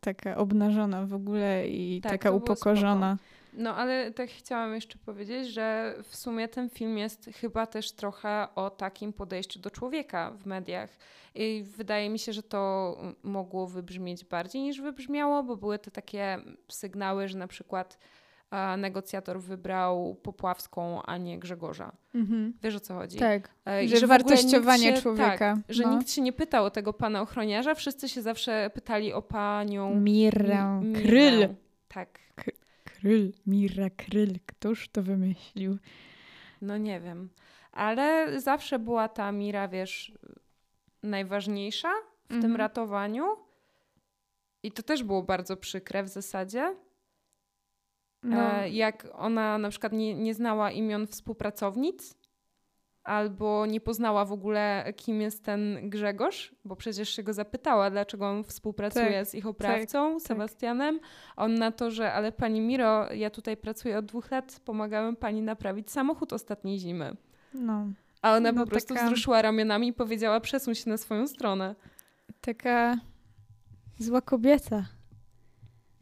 [0.00, 3.18] taka obnażona w ogóle i tak, taka upokorzona.
[3.56, 8.48] No ale tak chciałam jeszcze powiedzieć, że w sumie ten film jest chyba też trochę
[8.54, 10.90] o takim podejściu do człowieka w mediach.
[11.34, 16.38] I wydaje mi się, że to mogło wybrzmieć bardziej niż wybrzmiało, bo były te takie
[16.68, 17.98] sygnały, że na przykład
[18.76, 21.92] negocjator wybrał Popławską, a nie Grzegorza.
[22.14, 22.52] Mhm.
[22.62, 23.18] Wiesz o co chodzi?
[23.18, 25.38] Tak, e, że, że wartościowanie się, człowieka.
[25.38, 25.98] Tak, że no.
[25.98, 29.94] nikt się nie pytał o tego pana ochroniarza, wszyscy się zawsze pytali o panią...
[29.94, 31.48] Mirę Kryl.
[31.88, 32.18] Tak.
[32.34, 32.44] K
[32.84, 34.38] Kryl, Mira Kryl.
[34.46, 35.78] Któż to wymyślił?
[36.62, 37.28] No nie wiem.
[37.72, 40.12] Ale zawsze była ta Mira, wiesz,
[41.02, 41.92] najważniejsza
[42.24, 42.42] w mhm.
[42.42, 43.24] tym ratowaniu.
[44.62, 46.76] I to też było bardzo przykre w zasadzie.
[48.24, 48.36] No.
[48.36, 52.14] E, jak ona na przykład nie, nie znała imion współpracownic,
[53.04, 58.28] albo nie poznała w ogóle, kim jest ten Grzegorz, bo przecież się go zapytała, dlaczego
[58.28, 60.98] on współpracuje tak, z ich oprawcą, tak, Sebastianem.
[60.98, 61.08] Tak.
[61.36, 65.42] On na to, że ale pani Miro, ja tutaj pracuję od dwóch lat, pomagałem pani
[65.42, 67.16] naprawić samochód ostatniej zimy.
[67.54, 67.86] No.
[68.22, 69.06] A ona no, po prostu taka...
[69.06, 71.74] wzruszyła ramionami i powiedziała, przesuń się na swoją stronę.
[72.40, 72.96] Taka
[73.98, 74.84] zła kobieta.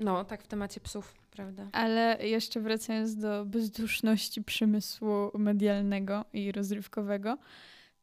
[0.05, 1.15] No, tak w temacie psów.
[1.31, 1.69] Prawda.
[1.73, 7.39] Ale jeszcze wracając do bezduszności przemysłu medialnego i rozrywkowego,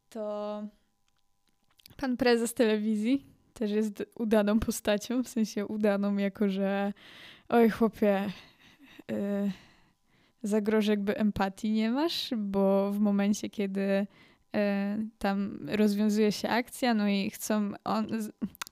[0.08, 0.62] to
[1.96, 6.92] pan prezes telewizji też jest udaną postacią, w sensie udaną, jako że
[7.48, 8.32] oj chłopie,
[10.42, 14.06] yy, jakby empatii nie masz, bo w momencie, kiedy
[14.52, 14.60] yy,
[15.18, 18.06] tam rozwiązuje się akcja, no i chcą on,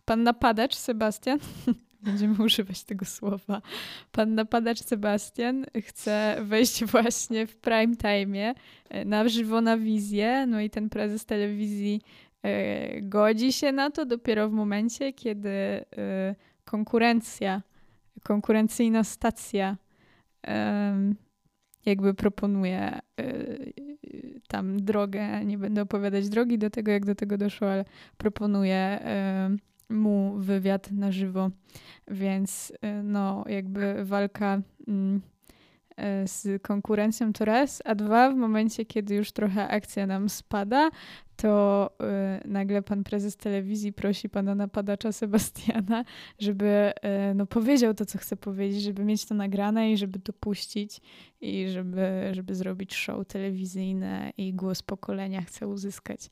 [0.04, 1.38] pan napadacz Sebastian
[2.08, 3.62] Będziemy używać tego słowa.
[4.12, 8.54] Pan napadacz Sebastian chce wejść właśnie w prime time
[8.88, 12.02] e, na żywo na wizję, no i ten prezes telewizji
[12.42, 15.84] e, godzi się na to dopiero w momencie, kiedy e,
[16.64, 17.62] konkurencja,
[18.22, 19.76] konkurencyjna stacja
[21.86, 22.98] jakby proponuje
[24.48, 27.84] tam drogę, nie będę opowiadać drogi do tego, jak do tego doszło, ale
[28.16, 29.00] proponuje
[29.88, 31.50] mu wywiad na żywo,
[32.08, 35.20] więc y, no jakby walka mm,
[36.24, 40.90] y, z konkurencją to raz, a dwa w momencie, kiedy już trochę akcja nam spada,
[41.36, 41.90] to
[42.44, 46.04] y, nagle pan prezes telewizji prosi pana napadacza Sebastiana,
[46.38, 46.92] żeby
[47.34, 51.00] no, powiedział to, co chce powiedzieć, żeby mieć to nagrane i żeby to puścić
[51.40, 56.30] i żeby, żeby zrobić show telewizyjne i głos pokolenia chce uzyskać.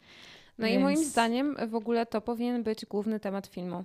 [0.58, 3.84] No i moim zdaniem w ogóle to powinien być główny temat filmu.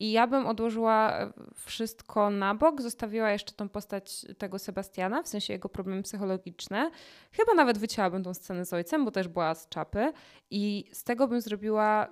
[0.00, 5.52] I ja bym odłożyła wszystko na bok, zostawiła jeszcze tą postać tego Sebastiana, w sensie
[5.52, 6.90] jego problemy psychologiczne.
[7.32, 10.12] Chyba nawet wycięłabym tą scenę z ojcem, bo też była z czapy.
[10.50, 12.08] I z tego bym zrobiła,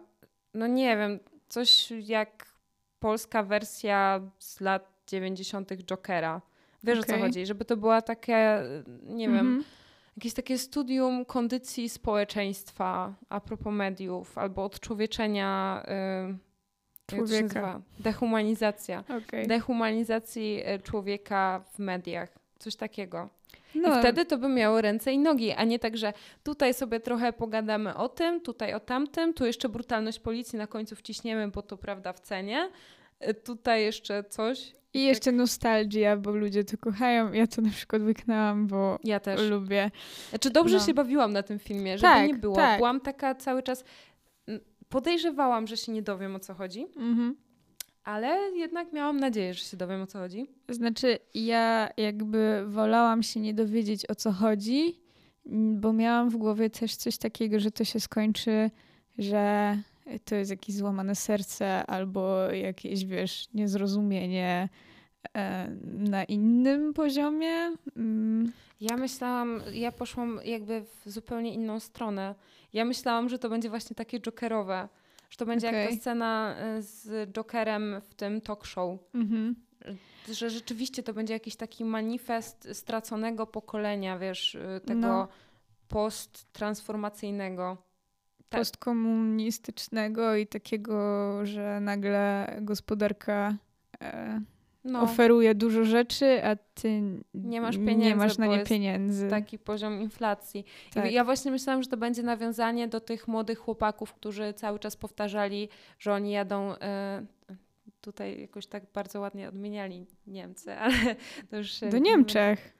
[0.55, 2.55] no nie wiem, coś jak
[2.99, 5.71] polska wersja z lat 90.
[5.91, 6.43] Jokera.
[6.83, 7.15] Wiesz okay.
[7.15, 7.47] o co chodzi?
[7.47, 8.63] Żeby to była takie,
[9.03, 9.65] nie wiem, mm -hmm.
[10.17, 15.83] Jakieś takie studium kondycji społeczeństwa a propos mediów albo odczłowieczenia.
[16.29, 16.37] Yy,
[17.07, 17.81] człowieka.
[18.01, 19.05] Dehumanizacja.
[19.25, 19.47] Okay.
[19.47, 22.39] Dehumanizacji e, człowieka w mediach.
[22.59, 23.29] Coś takiego.
[23.75, 23.97] No.
[23.97, 27.33] I wtedy to by miało ręce i nogi, a nie tak, że tutaj sobie trochę
[27.33, 31.77] pogadamy o tym, tutaj o tamtym, tu jeszcze brutalność policji na końcu wciśniemy, bo to
[31.77, 32.71] prawda w cenie.
[33.21, 34.77] E, tutaj jeszcze coś.
[34.95, 37.33] I jeszcze nostalgia, bo ludzie to kochają.
[37.33, 39.91] Ja to na przykład wyknęłam, bo ja też lubię.
[40.31, 40.85] Znaczy dobrze no.
[40.85, 42.57] się bawiłam na tym filmie, żeby tak, nie było.
[42.57, 42.79] Tak.
[42.79, 43.85] Byłam taka cały czas
[44.89, 46.87] podejrzewałam, że się nie dowiem o co chodzi.
[46.97, 47.37] Mhm.
[48.05, 50.47] Ale jednak miałam nadzieję, że się dowiem o co chodzi.
[50.69, 55.01] Znaczy, ja jakby wolałam się nie dowiedzieć o co chodzi,
[55.75, 58.71] bo miałam w głowie też coś takiego, że to się skończy,
[59.19, 59.77] że
[60.25, 64.69] to jest jakieś złamane serce albo jakieś, wiesz, niezrozumienie
[65.37, 67.77] e, na innym poziomie.
[67.97, 68.53] Mm.
[68.81, 72.35] Ja myślałam, ja poszłam jakby w zupełnie inną stronę.
[72.73, 74.89] Ja myślałam, że to będzie właśnie takie jokerowe,
[75.31, 75.81] że to będzie okay.
[75.81, 78.99] jak ta scena y, z Jokerem w tym talk show.
[79.15, 79.55] Mhm.
[80.33, 85.29] Że rzeczywiście to będzie jakiś taki manifest straconego pokolenia, wiesz, y, tego no.
[85.89, 87.86] post-transformacyjnego.
[88.49, 88.61] Tak.
[88.61, 93.57] Postkomunistycznego i takiego, że nagle gospodarka
[94.01, 94.41] e,
[94.85, 95.01] no.
[95.01, 97.03] oferuje dużo rzeczy, a ty
[97.35, 99.29] nie masz, pieniędzy, nie masz na nie pieniędzy.
[99.29, 100.65] Taki poziom inflacji.
[100.95, 101.13] Tak.
[101.13, 105.69] ja właśnie myślałam, że to będzie nawiązanie do tych młodych chłopaków, którzy cały czas powtarzali,
[105.99, 106.73] że oni jadą.
[106.73, 106.77] Y
[108.07, 111.17] tutaj jakoś tak bardzo ładnie odmieniali Niemcy, ale
[111.51, 111.81] to już.
[111.91, 112.76] Do Niemczech.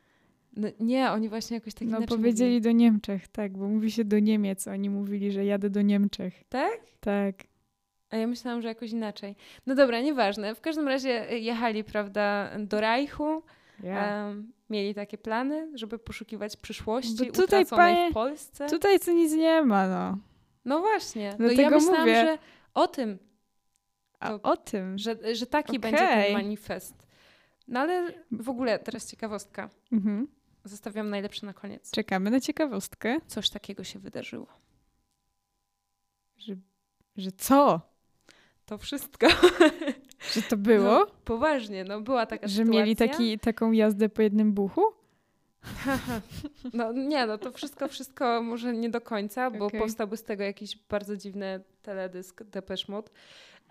[0.57, 4.19] No, nie, oni właśnie jakoś tak No powiedzieli do Niemczech, tak, bo mówi się do
[4.19, 4.69] Niemiec.
[4.69, 6.45] Oni mówili, że jadę do Niemczech.
[6.49, 6.81] Tak?
[7.01, 7.35] Tak.
[8.11, 9.37] A ja myślałam, że jakoś inaczej.
[9.67, 10.55] No dobra, nieważne.
[10.55, 13.43] W każdym razie jechali, prawda, do Reichu.
[13.83, 14.29] Yeah.
[14.29, 18.67] Um, mieli takie plany, żeby poszukiwać przyszłości Bo tutaj, utraconej panie, w Polsce.
[18.67, 20.19] Tutaj co nic nie ma, no.
[20.65, 21.37] No właśnie.
[21.39, 22.15] No ja myślałam, mówię.
[22.15, 22.39] że
[22.75, 23.19] o tym.
[23.19, 23.25] To,
[24.21, 24.99] A o tym?
[24.99, 25.91] Że, że taki okay.
[25.91, 27.07] będzie ten manifest.
[27.69, 29.71] No ale w ogóle teraz ciekawostka.
[29.93, 30.27] Mhm.
[30.67, 31.91] Zostawiam najlepsze na koniec.
[31.91, 33.17] Czekamy na ciekawostkę.
[33.27, 34.47] Coś takiego się wydarzyło.
[36.39, 36.57] Że,
[37.17, 37.81] że co?
[38.67, 39.27] To wszystko.
[40.35, 40.85] Że to było?
[40.85, 42.81] No, poważnie, no była taka Że sytuacja.
[42.81, 44.83] mieli taki, taką jazdę po jednym buchu?
[46.73, 49.81] no nie, no to wszystko, wszystko może nie do końca, bo okay.
[49.81, 53.11] powstałby z tego jakiś bardzo dziwny teledysk Depeche Mode.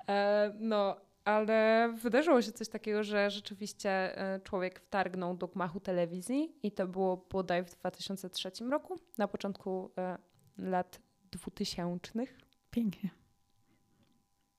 [0.10, 6.60] E, no, ale wydarzyło się coś takiego, że rzeczywiście e, człowiek wtargnął do gmachu telewizji
[6.64, 10.18] i to było bodaj w 2003 roku, na początku e,
[10.58, 12.12] lat 2000.
[12.72, 13.25] Pięknie.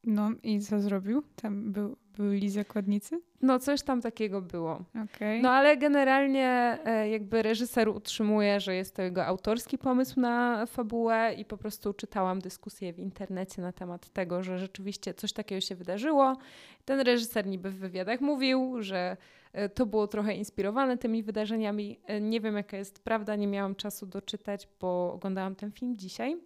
[0.06, 1.22] No i co zrobił?
[1.42, 3.20] Tam był, byli zakładnicy?
[3.42, 4.84] No coś tam takiego było.
[5.04, 5.42] Okay.
[5.42, 11.34] No ale generalnie e, jakby reżyser utrzymuje, że jest to jego autorski pomysł na fabułę
[11.38, 15.74] i po prostu czytałam dyskusję w internecie na temat tego, że rzeczywiście coś takiego się
[15.74, 16.36] wydarzyło.
[16.84, 19.16] Ten reżyser niby w wywiadach mówił, że
[19.52, 21.98] e, to było trochę inspirowane tymi wydarzeniami.
[22.06, 26.36] E, nie wiem jaka jest prawda, nie miałam czasu doczytać, bo oglądałam ten film dzisiaj.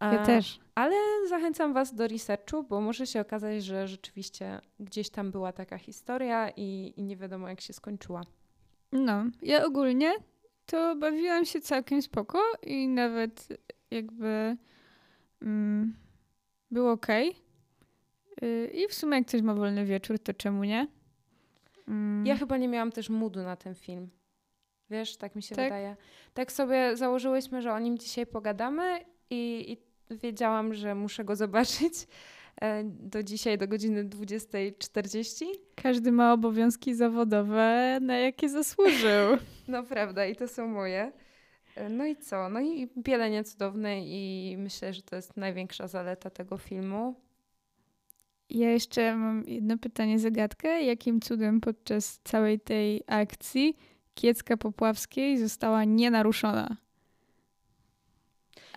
[0.00, 0.60] Ja też.
[0.74, 0.94] Ale
[1.28, 6.50] zachęcam Was do researchu, bo może się okazać, że rzeczywiście gdzieś tam była taka historia
[6.56, 8.22] i, i nie wiadomo, jak się skończyła.
[8.92, 10.14] No, ja ogólnie
[10.66, 13.48] to bawiłam się całkiem spoko i nawet
[13.90, 14.56] jakby
[15.42, 15.96] mm,
[16.70, 17.06] było ok.
[18.42, 20.86] Yy, I w sumie, jak ktoś ma wolny wieczór, to czemu nie?
[21.88, 22.26] Mm.
[22.26, 24.10] Ja chyba nie miałam też moodu na ten film.
[24.90, 25.64] Wiesz, tak mi się tak?
[25.64, 25.96] wydaje.
[26.34, 31.94] Tak sobie założyłyśmy, że o nim dzisiaj pogadamy i, i wiedziałam, że muszę go zobaczyć
[32.60, 35.44] e, do dzisiaj, do godziny 20.40.
[35.74, 39.36] Każdy ma obowiązki zawodowe, na jakie zasłużył.
[39.68, 41.12] No prawda, i to są moje.
[41.76, 42.48] E, no i co?
[42.48, 47.14] No i bielenie cudowne i myślę, że to jest największa zaleta tego filmu.
[48.50, 50.82] Ja jeszcze mam jedno pytanie, zagadkę.
[50.82, 53.76] Jakim cudem podczas całej tej akcji
[54.14, 56.76] Kiecka Popławskiej została nienaruszona?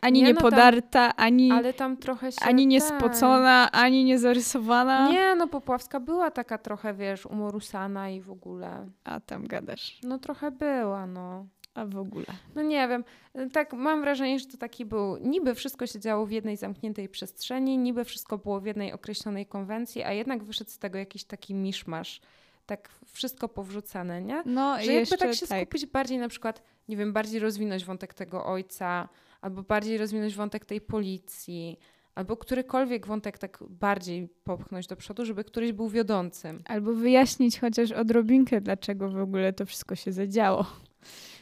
[0.02, 4.04] Ani nie, nie no podarta, tam, ani, ale tam trochę się ani nie spocona, ani
[4.04, 5.12] nie zarysowana.
[5.12, 8.88] Nie, no Popławska była taka trochę, wiesz, umorusana i w ogóle.
[9.04, 9.99] A tam gadasz.
[10.04, 11.45] No trochę była, no.
[11.76, 12.26] A w ogóle.
[12.56, 13.04] No nie wiem.
[13.52, 15.18] Tak mam wrażenie, że to taki był.
[15.18, 20.04] Niby wszystko się działo w jednej zamkniętej przestrzeni, niby wszystko było w jednej określonej konwencji,
[20.04, 22.22] a jednak wyszedł z tego jakiś taki miszmasz.
[22.66, 24.43] Tak wszystko powrzucane, nie?
[24.45, 28.45] No Że jakby tak się skupić bardziej na przykład, nie wiem, bardziej rozwinąć wątek tego
[28.45, 29.10] ojca,
[29.42, 31.80] albo bardziej rozwinąć wątek tej policji,
[32.16, 36.62] albo którykolwiek wątek tak bardziej popchnąć do przodu, żeby któryś był wiodącym.
[36.66, 40.64] Albo wyjaśnić chociaż odrobinkę, dlaczego w ogóle to wszystko się zadziało.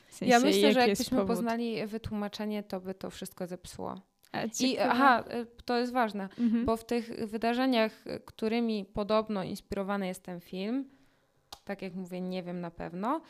[0.07, 1.35] W sensie, ja myślę, że jakbyśmy powód.
[1.35, 3.95] poznali wytłumaczenie, to by to wszystko zepsuło.
[4.31, 6.65] A I aha, y, to jest ważne, Mhm.
[6.65, 10.85] bo w tych wydarzeniach, którymi podobno inspirowany jest ten film,
[11.63, 13.21] tak jak mówię, nie wiem na pewno, e,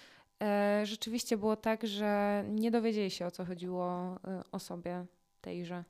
[0.83, 4.19] rzeczywiście było tak, że nie dowiedzieli się o co chodziło y,
[4.51, 5.05] osobie
[5.41, 5.83] tejże,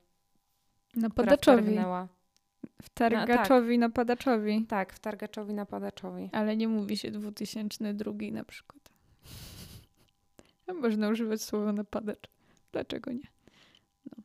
[0.88, 1.62] która Napadaczowi.
[1.62, 2.08] wtargnęła.
[2.82, 4.66] W targaczowi, napadaczowi.
[4.66, 6.30] Tak, w targaczowi napadaczowi.
[6.32, 8.90] Ale nie mówi się 2002 na przykład.
[10.66, 12.28] A Można używać słowa napadacz.
[12.72, 13.28] Dlaczego nie?
[14.06, 14.22] No.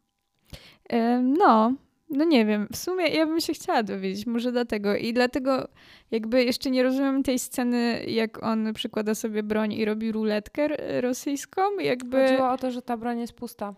[0.90, 1.74] Em, no,
[2.10, 2.68] no nie wiem.
[2.72, 4.96] W sumie ja bym się chciała dowiedzieć, może dlatego.
[4.96, 5.68] I dlatego
[6.12, 10.68] jakby jeszcze nie rozumiem tej sceny, jak on przykłada sobie broń i robi ruletkę
[11.02, 11.62] rosyjską.
[11.80, 13.74] Jakby, Chodziło o to, że ta broń jest pusta.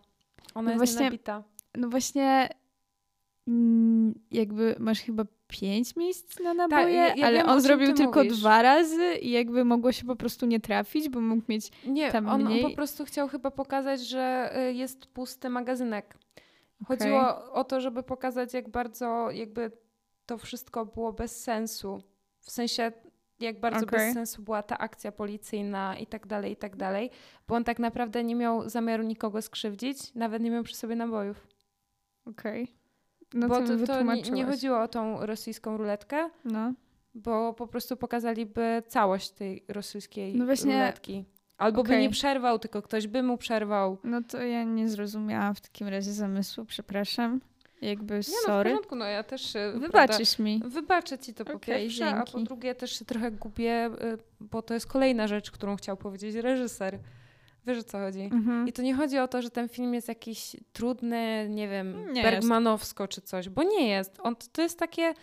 [0.56, 1.18] Ona No jest właśnie-
[1.78, 2.50] no właśnie
[3.48, 7.88] mm, jakby masz chyba pięć miejsc na naboje, Tak, ja- ja ale wiem, on zrobił
[7.88, 8.40] ty tylko mówisz.
[8.40, 12.28] dwa razy i jakby mogło się po prostu nie trafić, bo mógł mieć Nie, tam
[12.30, 16.18] on, on mniej- po prostu chciał chyba pokazać, że y, jest pusty magazynek.
[16.86, 19.72] Chodziło o to, żeby pokazać, jak bardzo jakby
[20.26, 22.02] to wszystko było bez sensu.
[22.40, 22.92] W sensie,
[23.40, 24.00] jak bardzo Okej.
[24.00, 27.10] bez sensu była ta akcja policyjna i tak dalej, i tak dalej.
[27.48, 31.48] Bo on tak naprawdę nie miał zamiaru nikogo skrzywdzić, nawet nie miał przy sobie nabojów.
[32.26, 32.74] Okej.
[33.34, 36.74] No bo to, to, nie, nie chodziło o tą rosyjską ruletkę, No.
[37.16, 41.26] bo po prostu pokazaliby całość tej rosyjskiej No właśnie- ruletki.
[41.58, 42.02] Albo by Okej.
[42.02, 43.98] nie przerwał, tylko ktoś by mu przerwał.
[44.04, 47.42] no to ja nie zrozumiałam w takim razie zamysłu, przepraszam.
[47.82, 48.70] Jakby Nie no, w sorry.
[48.70, 49.52] porządku, no ja też...
[49.52, 50.62] prawda, Wybaczysz mi.
[50.66, 52.44] Wybaczę ci to po Okej, pierwsze, a po dzięki.
[52.44, 57.00] drugie też się trochę gubię, y, bo to jest kolejna rzecz, którą chciał powiedzieć reżyser.
[57.68, 58.22] Wiesz o co chodzi?
[58.22, 58.68] Mhm.
[58.68, 62.22] I to nie chodzi o to, że ten film jest jakiś trudny, nie wiem, Nie
[62.22, 62.32] jest.
[62.32, 64.18] Bergmanowsko czy coś, bo nie jest.
[64.24, 65.14] On, to jest takie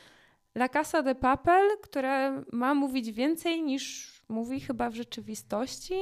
[0.54, 5.94] La Casa de Papel, które ma mówić więcej niż mówi chyba w rzeczywistości.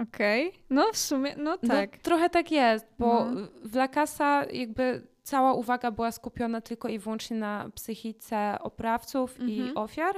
[0.00, 0.52] Okej.
[0.70, 1.92] No w sumie, no tak.
[1.92, 3.48] No, trochę tak jest, bo No.
[3.64, 9.58] w La Casa jakby cała uwaga była skupiona tylko i wyłącznie na psychice oprawców i
[9.60, 9.76] Mhm.
[9.78, 10.14] ofiar.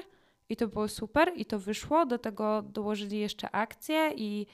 [0.48, 2.06] I to było super i to wyszło.
[2.06, 4.46] Do tego dołożyli jeszcze akcje i,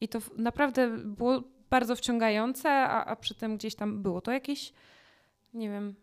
[0.00, 4.72] i to naprawdę było bardzo wciągające, a, a przy tym gdzieś tam było to jakieś,
[5.54, 5.94] nie wiem,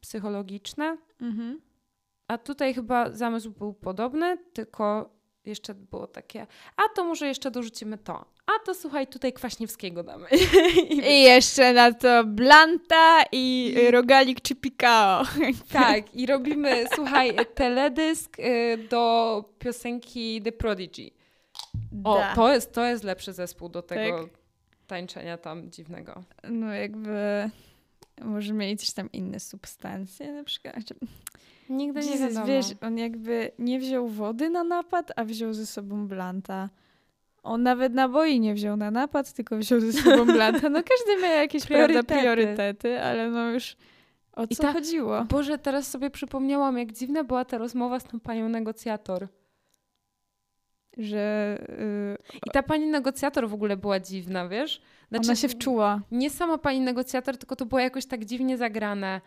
[0.00, 0.96] psychologiczne.
[1.20, 1.60] Mhm.
[2.28, 5.10] A tutaj chyba zamysł był podobny, tylko
[5.48, 6.46] jeszcze było takie,
[6.76, 8.24] a to może jeszcze dorzucimy to.
[8.46, 10.26] A to słuchaj, tutaj Kwaśniewskiego damy.
[11.10, 15.24] I jeszcze na to Blanta i rogalik czy pikao.
[15.72, 21.10] tak, i robimy, słuchaj, teledysk y, do piosenki The Prodigy.
[22.04, 24.30] O, to jest, to jest lepszy zespół do tego Tak.
[24.86, 26.24] tańczenia tam dziwnego.
[26.44, 27.50] No jakby
[28.24, 30.74] może mieli też tam inne substancje na przykład.
[30.74, 30.94] Znaczy,
[31.70, 32.46] Nigdy nie wiadomo.
[32.46, 36.68] wiesz, on jakby nie wziął wody na napad, a wziął ze sobą blanta.
[37.42, 40.68] On nawet naboi nie wziął na napad, tylko wziął ze sobą blanta.
[40.68, 42.20] No każdy miał jakieś prawda, Priorytety.
[42.20, 43.76] priorytety, ale no już
[44.32, 45.24] o I co ta- chodziło?
[45.24, 49.28] Boże, teraz sobie przypomniałam, jak dziwna była ta rozmowa z tą panią negocjator.
[50.96, 54.80] Że y, I ta pani negocjator w ogóle była dziwna, wiesz?
[55.08, 56.02] Znaczy, ona się wczuła.
[56.10, 59.20] nie sama pani negocjator, tylko to było jakoś tak dziwnie zagrane,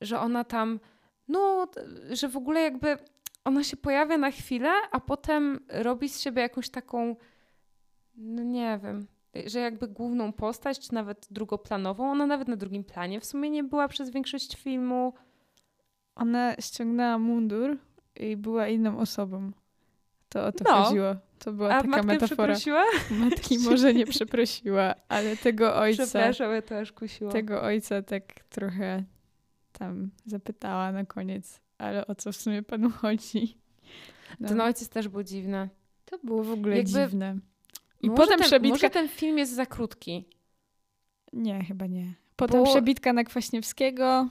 [0.00, 0.80] że ona tam,
[1.28, 1.68] no,
[2.10, 2.98] że w ogóle jakby
[3.44, 7.16] ona się pojawia na chwilę, a potem robi z siebie jakąś taką,
[8.16, 9.06] no nie wiem,
[9.46, 12.10] że jakby główną postać, czy nawet drugoplanową.
[12.10, 15.12] Ona nawet na drugim planie w sumie nie była przez większość filmu.
[16.14, 17.78] Ona ściągnęła mundur
[18.16, 19.52] i była inną osobą.
[20.28, 20.82] To o to No.
[20.84, 21.14] chodziło.
[21.38, 22.26] To była A taka metafora.
[22.26, 22.84] przeprosiła?
[23.10, 27.32] Matki może nie przeprosiła, ale tego ojca, Przepraszam, ja to aż kusiło.
[27.32, 29.04] tego ojca tak trochę
[29.72, 33.58] tam zapytała na koniec, ale o co w sumie panu chodzi?
[34.40, 34.48] No.
[34.48, 35.68] Ten ojciec też był dziwny.
[36.04, 37.38] To było w ogóle Jakby- dziwne.
[38.02, 38.74] I Może potem ten, przebitka...
[38.74, 40.28] Może ten film jest za krótki.
[41.32, 42.12] Nie, chyba nie.
[42.36, 44.28] Potem Bo- przebitka na Kwaśniewskiego.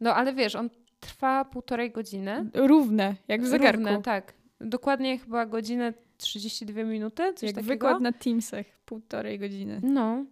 [0.00, 0.70] No ale wiesz, on
[1.00, 2.50] trwa półtorej godziny.
[2.54, 3.82] Równe, jak w zegarku.
[3.82, 4.34] Równe, tak.
[4.62, 7.68] Dokładnie chyba godzinę 32 minuty, coś jak takiego.
[7.74, 8.66] wykład na Teamsach.
[8.84, 9.80] Półtorej godziny.
[9.82, 10.24] No.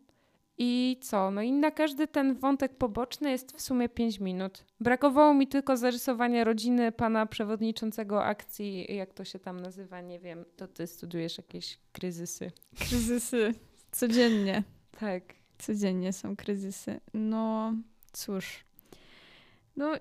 [0.58, 1.30] I co?
[1.30, 4.64] No i na każdy ten wątek poboczny jest w sumie 5 minut.
[4.80, 10.44] Brakowało mi tylko zarysowania rodziny pana przewodniczącego akcji, jak to się tam nazywa, nie wiem.
[10.56, 12.50] To ty studiujesz jakieś kryzysy.
[12.78, 13.54] Kryzysy.
[13.92, 14.62] Codziennie.
[15.00, 15.22] Tak.
[15.58, 17.00] Codziennie są kryzysy.
[17.14, 17.72] No,
[18.12, 18.64] cóż.
[19.76, 19.92] No,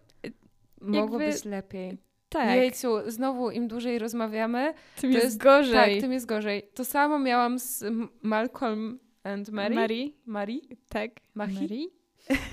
[0.82, 1.97] Mogło Jakby- być lepiej.
[2.30, 2.55] Tak.
[2.55, 5.93] Jejciu, znowu im dłużej rozmawiamy, tym jest, jest- gorzej.
[5.93, 6.69] tak, tym jest gorzej.
[6.73, 7.84] To samo miałam z
[8.21, 9.75] Malcolm and Mary.
[9.75, 10.11] Mary?
[10.25, 10.59] Mary?
[10.89, 11.11] Tak.
[11.36, 11.61] Machi?
[11.61, 12.39] Mary?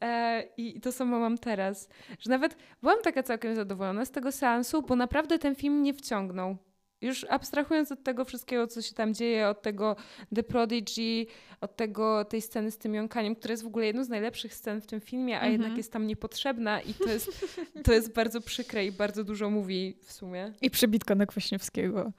[0.00, 1.88] E, I to samo mam teraz.
[2.20, 6.56] Że nawet byłam taka całkiem zadowolona z tego seansu, bo naprawdę ten film nie wciągnął.
[7.00, 9.96] Już abstrahując od tego wszystkiego, co się tam dzieje, od tego
[10.34, 11.26] The Prodigy,
[11.60, 14.80] od tego, tej sceny z tym jąkaniem, która jest w ogóle jedną z najlepszych scen
[14.80, 15.52] w tym filmie, a Mhm.
[15.52, 17.46] jednak jest tam niepotrzebna i to jest,
[17.84, 20.52] to jest bardzo przykre i bardzo dużo mówi w sumie.
[20.62, 22.12] I przebitka na Kwaśniewskiego.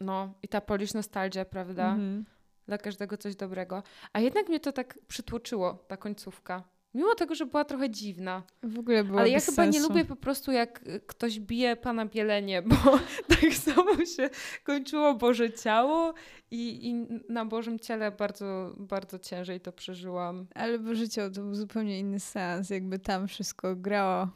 [0.00, 1.84] No i ta Polish nostalgia, prawda?
[1.90, 2.24] Mhm.
[2.66, 3.82] Dla każdego coś dobrego.
[4.12, 6.62] A jednak mnie to tak przytłoczyło, ta końcówka.
[6.94, 8.42] Mimo tego, że była trochę dziwna.
[8.62, 9.88] W ogóle było Ale ja chyba nie sensu.
[9.88, 12.76] lubię po prostu, jak y, ktoś bije pana Bielenie, bo
[13.40, 14.30] tak samo się
[14.64, 16.14] kończyło Boże Ciało
[16.50, 16.94] i, i
[17.32, 20.46] na Bożym Ciele bardzo, bardzo ciężej to przeżyłam.
[20.54, 22.70] Ale Boże Ciało to był zupełnie inny seans.
[22.70, 24.28] Jakby tam wszystko grało.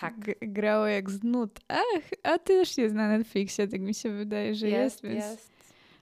[0.00, 0.18] Tak.
[0.18, 1.60] G- grało jak z nut.
[1.68, 5.24] Ach, a też jest na Netflixie, tak mi się wydaje, że jest, więc...
[5.24, 5.55] jest.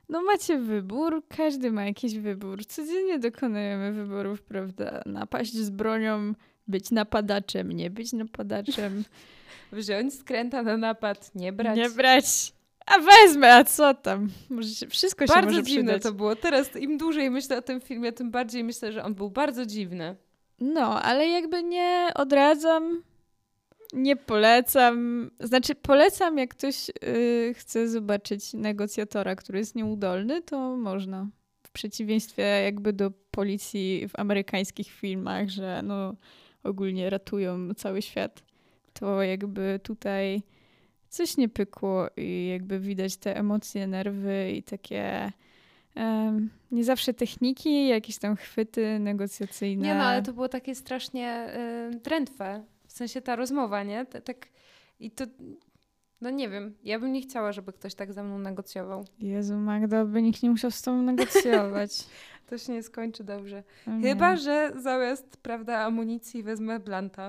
[0.08, 2.66] No macie wybór, każdy ma jakiś wybór.
[2.66, 5.02] Codziennie dokonujemy wyborów, prawda?
[5.06, 6.34] Napaść z bronią,
[6.66, 9.04] być napadaczem, nie być napadaczem.
[9.72, 11.76] Wziąć skręta na napad, nie brać.
[11.76, 12.52] Nie brać.
[12.86, 14.28] A wezmę, a co tam?
[14.50, 16.02] Może się, wszystko się bardzo może dziwne przydać.
[16.02, 16.36] to było.
[16.36, 20.16] Teraz im dłużej myślę o tym filmie, tym bardziej myślę, że on był bardzo dziwny.
[20.60, 23.02] No, ale jakby nie odradzam,
[23.94, 25.30] nie polecam.
[25.40, 31.28] Znaczy, polecam, jak ktoś y, chce zobaczyć negocjatora, który jest nieudolny, to można.
[31.62, 36.14] W przeciwieństwie jakby do policji w amerykańskich filmach, że no
[36.62, 38.42] ogólnie ratują cały świat,
[38.92, 40.42] to jakby tutaj
[41.08, 45.32] coś nie pykło i jakby widać te emocje, nerwy i takie
[46.70, 49.86] nie zawsze techniki, jakieś tam chwyty negocjacyjne.
[49.86, 51.46] Nie no, ale to było takie strasznie
[51.94, 52.00] y.
[52.94, 54.06] W sensie ta rozmowa, nie?
[54.06, 54.48] T- tak
[55.00, 55.24] i to
[56.20, 59.04] no nie wiem, ja bym nie chciała, żeby ktoś tak ze mną negocjował.
[59.18, 61.90] Jezu, Magda, by nikt nie musiał z tobą negocjować.
[62.46, 63.62] To się nie skończy dobrze.
[63.86, 64.08] Nie.
[64.08, 67.28] Chyba, że zamiast, prawda, amunicji wezmę blanta.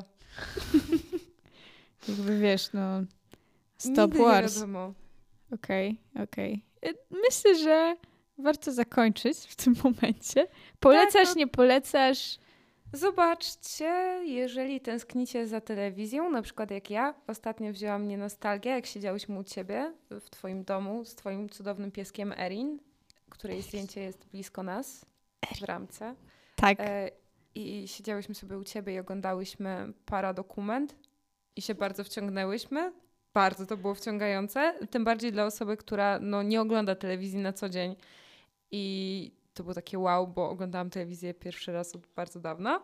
[2.09, 3.01] Jakby wiesz, no...
[3.77, 4.63] Stop Nigdy Wars.
[5.51, 6.63] Okej, okej.
[6.85, 7.95] Y, Myślę, że
[8.37, 10.47] warto zakończyć w tym momencie.
[10.79, 12.37] Polecasz, no- nie polecasz?
[12.95, 13.85] Zobaczcie,
[14.25, 19.43] jeżeli tęsknicie za telewizją, na przykład jak ja, ostatnio wzięła mnie nostalgia, jak siedziałyśmy u
[19.43, 22.79] ciebie w twoim domu z twoim cudownym pieskiem Erin,
[23.29, 25.05] której zdjęcie jest blisko nas
[25.59, 26.15] w ramce.
[26.55, 26.79] Tak.
[26.79, 27.11] E,
[27.55, 30.95] I siedziałyśmy sobie u ciebie i oglądałyśmy paradokument
[31.55, 32.93] i się bardzo wciągnęłyśmy.
[33.33, 37.69] Bardzo to było wciągające, tym bardziej dla osoby, która no, nie ogląda telewizji na co
[37.69, 37.95] dzień.
[38.71, 42.81] I to było takie wow, bo oglądałam telewizję pierwszy raz od bardzo dawna.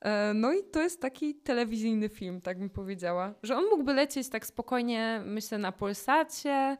[0.00, 3.34] E, No i to jest taki telewizyjny film, tak bym powiedziała.
[3.42, 6.76] Że on mógłby lecieć tak spokojnie, myślę, na Polsacie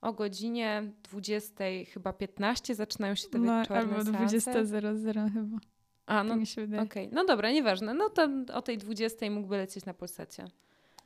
[0.00, 4.52] o godzinie 20, chyba 15 zaczynają się te No, wieczorne albo seanse.
[4.52, 5.58] 20.00 chyba.
[6.06, 6.82] A, No, wydaje.
[6.82, 7.08] okej.
[7.12, 7.94] No dobra, nieważne.
[7.94, 10.44] No to o tej 20 mógłby lecieć na Polsacie.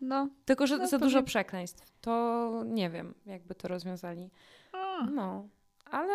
[0.00, 0.28] No.
[0.44, 1.92] Tylko, że No, za dużo przekleństw.
[2.00, 4.30] To nie wiem, jakby to rozwiązali.
[4.72, 5.48] A, No,
[5.90, 6.14] ale,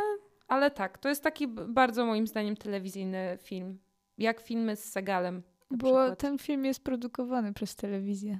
[0.50, 3.80] ale tak, to jest taki bardzo moim zdaniem telewizyjny film.
[4.18, 5.43] Jak filmy z Segalem.
[5.72, 6.20] Bo przykład.
[6.20, 8.39] ten film jest produkowany przez telewizję.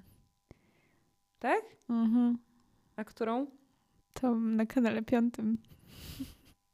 [1.39, 1.62] Tak?
[1.89, 2.38] Mhm.
[2.95, 3.47] A którą?
[4.14, 5.57] To na kanale piątym.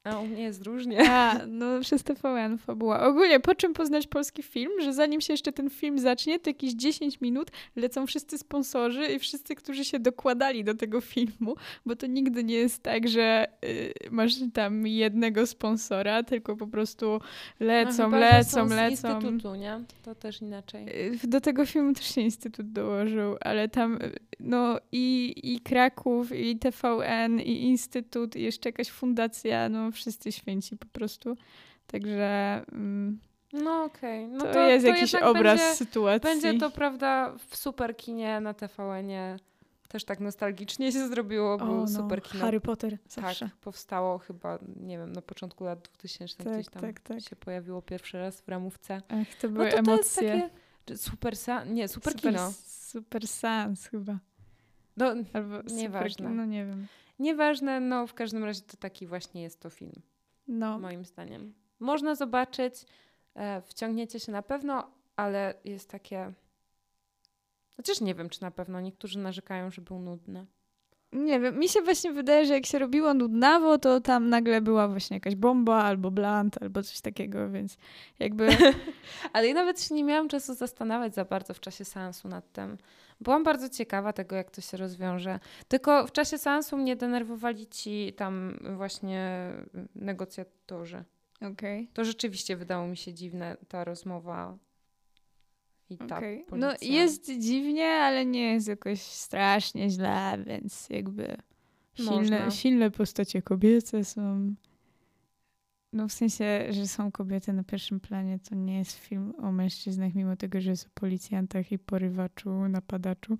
[0.06, 1.12] A u mnie jest różnie.
[1.12, 3.08] A, no przez TVN fabuła.
[3.08, 4.72] Ogólnie, po czym poznać polski film?
[4.82, 9.20] Że zanim się jeszcze ten film zacznie, to jakieś 10 minut lecą wszyscy sponsorzy i
[9.20, 13.94] wszyscy, którzy się dokładali do tego filmu, bo to nigdy nie jest tak, że y,
[14.12, 17.20] masz tam jednego sponsora, tylko po prostu
[17.60, 19.20] lecą, No, lecą, lecą.
[19.20, 19.80] Instytutu, nie?
[20.04, 21.12] To też inaczej.
[21.24, 26.36] Y, Do tego filmu też się Instytut dołożył, ale tam y, no i, i Kraków,
[26.36, 31.38] i TVN, i Instytut, i jeszcze jakaś fundacja, no wszyscy święci po prostu.
[31.88, 33.20] Także mm,
[33.54, 34.28] No okej.
[34.28, 36.22] No to, to, jest to jakiś obraz Będzie, sytuacji.
[36.30, 39.38] będzie to, prawda, w super kinie na TVN-ie
[39.88, 42.44] też tak nostalgicznie się zrobiło, o, był no, super kino.
[42.44, 43.46] Harry Potter zawsze.
[43.46, 47.22] Tak, powstało chyba, nie wiem, na początku lat 2000 Tak, gdzieś tam tak, tak.
[47.22, 49.02] się pojawiło pierwszy raz w ramówce.
[49.10, 50.50] Ach, to No były to to emocje.
[50.88, 52.52] takie super, sa- nie, super, super, kino.
[52.66, 54.20] super Sans chyba.
[54.98, 56.30] No, Albo super, Nieważne.
[56.30, 56.88] No nie wiem.
[57.20, 60.02] Nieważne, no w każdym razie to taki właśnie jest to film,
[60.48, 61.54] No, moim zdaniem.
[61.80, 62.86] Można zobaczyć,
[63.36, 66.34] e, wciągniecie się na pewno, ale jest takie...
[67.78, 68.82] Chociaż nie wiem, czy na pewno.
[68.82, 70.46] Niektórzy narzekają, że był nudny.
[71.16, 74.88] Nie wiem, mi się właśnie wydaje, że jak się robiło nudnawo, to tam nagle była
[74.88, 77.78] właśnie jakaś bomba albo blunt albo coś takiego, więc
[78.20, 78.48] jakby...
[79.34, 82.78] Ale ja nawet się nie miałam czasu zastanawiać za bardzo w czasie seansu nad tym.
[83.22, 85.40] Byłam bardzo ciekawa tego, jak to się rozwiąże.
[85.68, 89.52] Tylko w czasie seansu mnie denerwowali ci tam właśnie
[89.96, 91.04] negocjatorzy.
[91.54, 91.88] Okay.
[91.94, 94.58] To rzeczywiście wydało mi się dziwne, ta rozmowa
[95.90, 96.46] i ta okay.
[96.52, 101.38] No jest dziwnie, ale nie jest jakoś strasznie źle, więc jakby
[101.94, 104.56] silne, silne postacie kobiece są.
[105.94, 110.16] No w sensie, że są kobiety na pierwszym planie, to nie jest film o mężczyznach,
[110.16, 113.38] mimo tego, że jest o policjantach i porywaczu, napadaczu.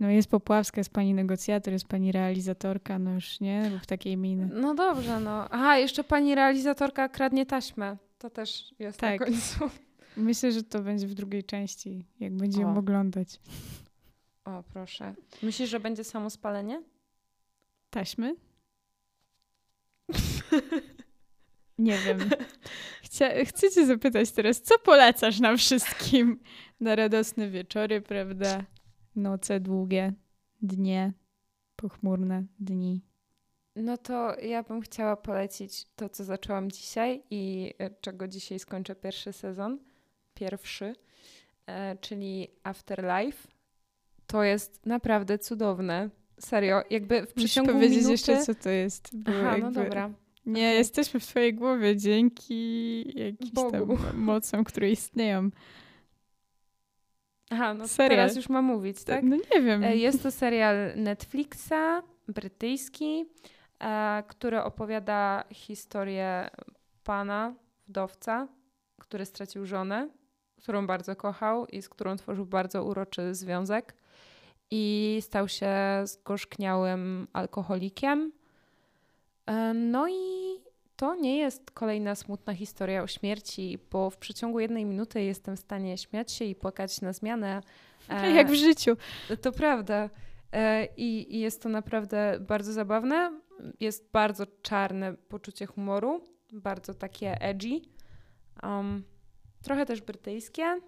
[0.00, 4.48] No jest Popławska, jest pani negocjator, jest pani realizatorka, no już nie, w takiej miny.
[4.52, 5.48] No dobrze, no.
[5.50, 7.96] Aha, jeszcze pani realizatorka kradnie taśmę.
[8.18, 9.20] To też jest tak.
[9.20, 9.70] na końcu.
[10.16, 12.78] Myślę, że to będzie w drugiej części, jak będziemy o.
[12.78, 13.40] oglądać.
[14.44, 15.14] O, proszę.
[15.42, 16.82] Myślisz, że będzie samo spalenie?
[17.90, 18.36] Taśmy?
[21.78, 22.18] Nie wiem.
[23.02, 26.40] Chcia, chcę cię zapytać teraz, co polecasz nam wszystkim
[26.80, 28.64] na radosne wieczory, prawda?
[29.16, 30.12] Noce długie,
[30.62, 31.12] dnie,
[31.76, 33.00] pochmurne dni.
[33.76, 38.94] No to ja bym chciała polecić to, co zaczęłam dzisiaj i e, czego dzisiaj skończę
[38.94, 39.78] pierwszy sezon
[40.34, 40.94] pierwszy,
[41.66, 43.48] e, czyli Afterlife.
[44.26, 46.10] To jest naprawdę cudowne.
[46.40, 48.12] Serio, jakby w przeciągu Musisz powiedzieć minuty...
[48.12, 49.10] jeszcze, co to jest.
[49.26, 50.10] Aha, no dobra.
[50.46, 50.74] Nie, okay.
[50.74, 53.96] jesteśmy w twojej głowie dzięki jakimś Bogu.
[53.96, 55.50] tam mocom, które istnieją.
[57.50, 58.10] Aha, no serial.
[58.10, 59.24] teraz już mam mówić, tak?
[59.24, 59.84] No nie wiem.
[59.84, 63.24] E, jest to serial Netflixa, brytyjski,
[63.80, 66.50] e, który opowiada historię
[67.04, 67.54] pana,
[67.88, 68.48] wdowca,
[68.98, 70.08] który stracił żonę
[70.64, 73.94] którą bardzo kochał i z którą tworzył bardzo uroczy związek.
[74.70, 75.72] I stał się
[76.04, 78.32] zgorzkniałym alkoholikiem.
[79.46, 80.54] E, no i
[80.96, 85.60] to nie jest kolejna smutna historia o śmierci, bo w przeciągu jednej minuty jestem w
[85.60, 87.60] stanie śmiać się i płakać na zmianę.
[88.08, 88.96] E, Jak w życiu.
[89.42, 90.10] To prawda.
[90.52, 93.40] E, I, I, jest to naprawdę bardzo zabawne.
[93.80, 96.20] Jest bardzo czarne poczucie humoru,
[96.52, 97.80] bardzo takie edgy.
[98.62, 99.13] Um,
[99.64, 100.80] trochę też brytyjskie.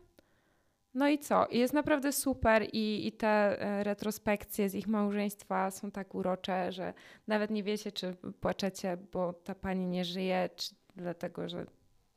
[0.95, 1.47] No i co?
[1.51, 6.95] Jest naprawdę super i, i te e, retrospekcje z ich małżeństwa są tak urocze, że
[7.27, 11.66] nawet nie wiecie, czy płaczecie, bo ta pani nie żyje, czy dlatego, że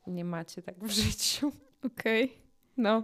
[0.07, 1.51] nie macie tak w życiu.
[1.84, 2.24] Okej.
[2.26, 2.38] Okay.
[2.78, 3.03] No.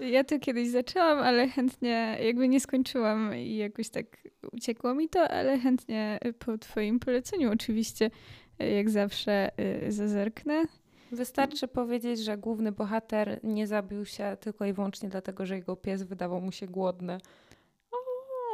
[0.00, 4.06] Ja to kiedyś zaczęłam, ale chętnie, jakby nie skończyłam i jakoś tak
[4.52, 8.10] uciekło mi to, ale chętnie po Twoim poleceniu oczywiście,
[8.58, 9.50] jak zawsze,
[9.86, 10.64] y, zazerknę.
[11.12, 16.02] Wystarczy powiedzieć, że główny bohater nie zabił się tylko i wyłącznie dlatego, że jego pies
[16.02, 17.18] wydawał mu się głodny.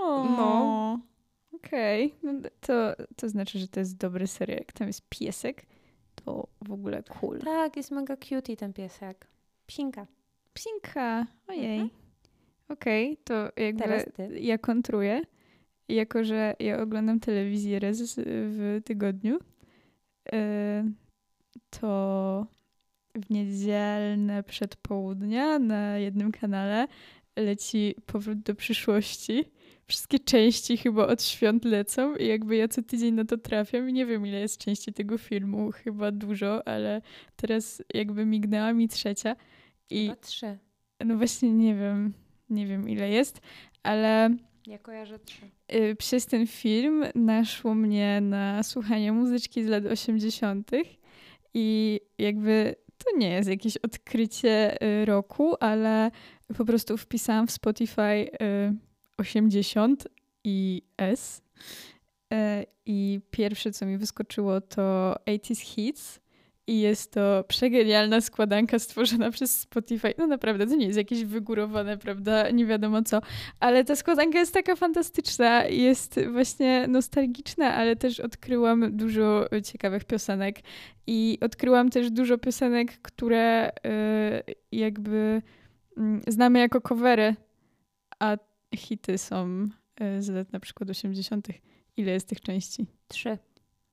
[0.03, 1.01] O, no.
[1.53, 2.07] Okej.
[2.07, 2.33] Okay.
[2.33, 4.59] No, to, to znaczy, że to jest dobry serial.
[4.59, 5.67] Jak tam jest piesek,
[6.15, 7.39] to w ogóle cool.
[7.39, 9.27] Tak, jest mega cutie ten piesek.
[9.67, 10.07] Psinka.
[10.55, 11.27] Psinka.
[11.49, 11.81] Ojej.
[11.81, 12.05] Mhm.
[12.69, 15.23] Okej, okay, to jakby ja kontruję.
[15.89, 19.39] Jako, że ja oglądam telewizję raz w tygodniu,
[20.33, 20.93] yy,
[21.81, 22.47] to
[23.14, 26.89] w niedzielne przedpołudnia na jednym kanale
[27.37, 29.45] leci Powrót do przyszłości.
[29.87, 33.93] Wszystkie części chyba od świąt lecą i jakby ja co tydzień na to trafiam i
[33.93, 37.03] nie wiem ile jest części tego filmu, chyba dużo, ale
[37.37, 39.37] teraz jakby mignęła mi trzecia.
[39.91, 40.59] I chyba trzy.
[41.05, 42.12] No właśnie nie wiem,
[42.51, 43.41] nie wiem ile jest,
[43.83, 44.37] ale...
[44.66, 45.51] Ja kojarzę trzy.
[45.75, 50.70] Y, przez ten film naszło mnie na słuchanie muzyczki z lat 80
[51.55, 56.11] i jakby to nie jest jakieś odkrycie y, roku, ale
[56.57, 58.31] po prostu wpisałam w Spotify
[59.19, 60.09] 80 y,
[60.45, 61.43] i S.
[62.33, 62.37] Y,
[62.87, 66.21] I pierwsze, co mi wyskoczyło, to 80s Hits
[66.67, 70.15] i jest to przegenialna składanka stworzona przez Spotify.
[70.19, 72.51] No naprawdę, to nie jest jakieś wygórowane, prawda?
[72.51, 73.21] Nie wiadomo co.
[73.61, 75.65] Ale ta składanka jest taka fantastyczna.
[75.65, 80.61] Jest właśnie nostalgiczna, ale też odkryłam dużo ciekawych piosenek.
[81.07, 83.73] I odkryłam też dużo piosenek, które y,
[84.73, 85.43] jakby
[85.97, 87.35] mm, znamy jako covery,
[88.19, 88.37] a
[88.77, 89.69] hity są
[90.19, 91.49] y, z lat na przykład 80.
[91.97, 92.87] Ile jest tych części?
[93.09, 93.39] Trzy.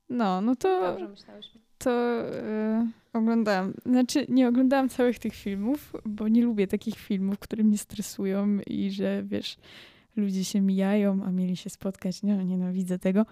[0.09, 0.81] No, no to...
[0.81, 1.51] Dobrze myślałeś
[1.83, 3.73] to yy, oglądałam.
[3.85, 8.91] Znaczy, nie oglądałam całych tych filmów, bo nie lubię takich filmów, które mnie stresują i
[8.91, 9.57] że wiesz,
[10.15, 12.23] ludzie się mijają, a mieli się spotkać.
[12.23, 13.25] Nie, nienawidzę tego.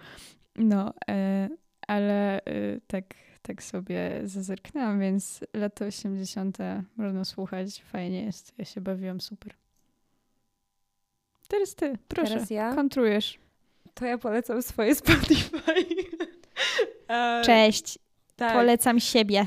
[0.56, 6.58] No, yy, ale yy, tak, tak sobie zazerknęłam, więc lata 80.
[6.96, 8.52] można słuchać, fajnie jest.
[8.58, 9.54] Ja się bawiłam super.
[11.48, 12.32] Teraz ty, proszę.
[12.32, 12.74] Teraz ja?
[12.74, 13.38] Kontrujesz.
[13.94, 15.60] To ja polecam swoje Spotify.
[17.08, 17.98] E, Cześć.
[18.40, 18.52] Tak.
[18.52, 19.46] Polecam siebie.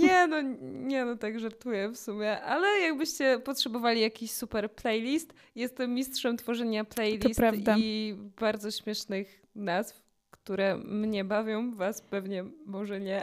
[0.00, 0.42] Nie no,
[0.90, 6.84] nie no, tak żartuję w sumie, ale jakbyście potrzebowali jakiś super playlist, jestem mistrzem tworzenia
[6.84, 7.40] playlist
[7.76, 13.22] i bardzo śmiesznych nazw, które mnie bawią, was pewnie może nie,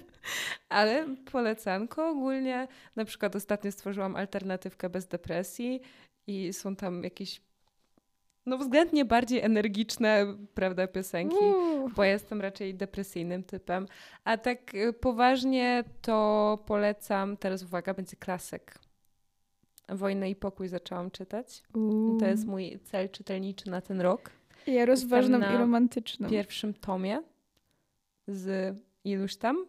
[0.68, 2.68] ale polecanko ogólnie.
[2.96, 5.80] Na przykład ostatnio stworzyłam alternatywkę bez depresji
[6.26, 7.40] i są tam jakieś
[8.46, 11.36] no względnie bardziej energiczne, prawda, piosenki
[11.96, 13.86] bo jestem raczej depresyjnym typem.
[14.24, 18.78] A tak y, poważnie to polecam, teraz uwaga, będzie klasyk.
[19.88, 21.62] Wojnę i pokój zaczęłam czytać.
[22.20, 24.30] To jest mój cel czytelniczy na ten rok.
[24.66, 26.26] Ja rozważną i romantyczną.
[26.26, 27.22] W pierwszym tomie
[28.28, 29.66] z iluś tam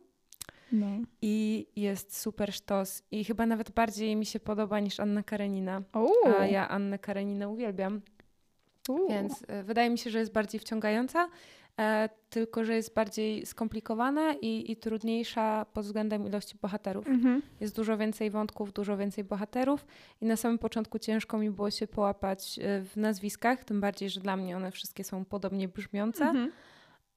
[0.71, 0.87] No.
[1.21, 5.81] i jest super sztos i chyba nawet bardziej mi się podoba niż Anna Karenina.
[6.39, 8.01] A ja Annę Kareninę uwielbiam.
[9.09, 11.29] Więc e, wydaje mi się, że jest bardziej wciągająca,
[11.79, 17.07] e, tylko że jest bardziej skomplikowana i, i trudniejsza pod względem ilości bohaterów.
[17.07, 17.41] Mhm.
[17.59, 19.85] Jest dużo więcej wątków, dużo więcej bohaterów
[20.21, 24.21] i na samym początku ciężko mi było się połapać e, w nazwiskach, tym bardziej, że
[24.21, 26.25] dla mnie one wszystkie są podobnie brzmiące.
[26.25, 26.51] Mhm.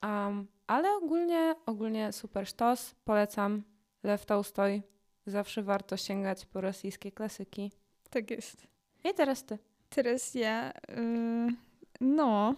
[0.02, 3.62] Um, ale ogólnie, ogólnie super sztos, polecam.
[4.02, 4.82] Lew Tolstoj,
[5.26, 7.72] zawsze warto sięgać po rosyjskie klasyki.
[8.10, 8.66] Tak jest.
[9.04, 9.58] I teraz ty.
[9.94, 11.54] Teraz ja, y,
[12.00, 12.54] no,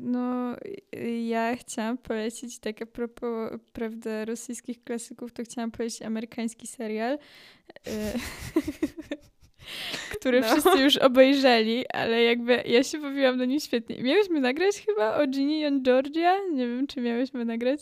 [0.00, 0.56] no,
[1.28, 7.90] ja chciałam polecić, tak a propos, prawda, rosyjskich klasyków, to chciałam polecić amerykański serial, y,
[10.18, 10.46] który No.
[10.46, 14.02] wszyscy już obejrzeli, ale jakby ja się bawiłam na nim świetnie.
[14.02, 17.80] Miałyśmy nagrać chyba o Ginny and Georgia, nie wiem, czy miałyśmy nagrać,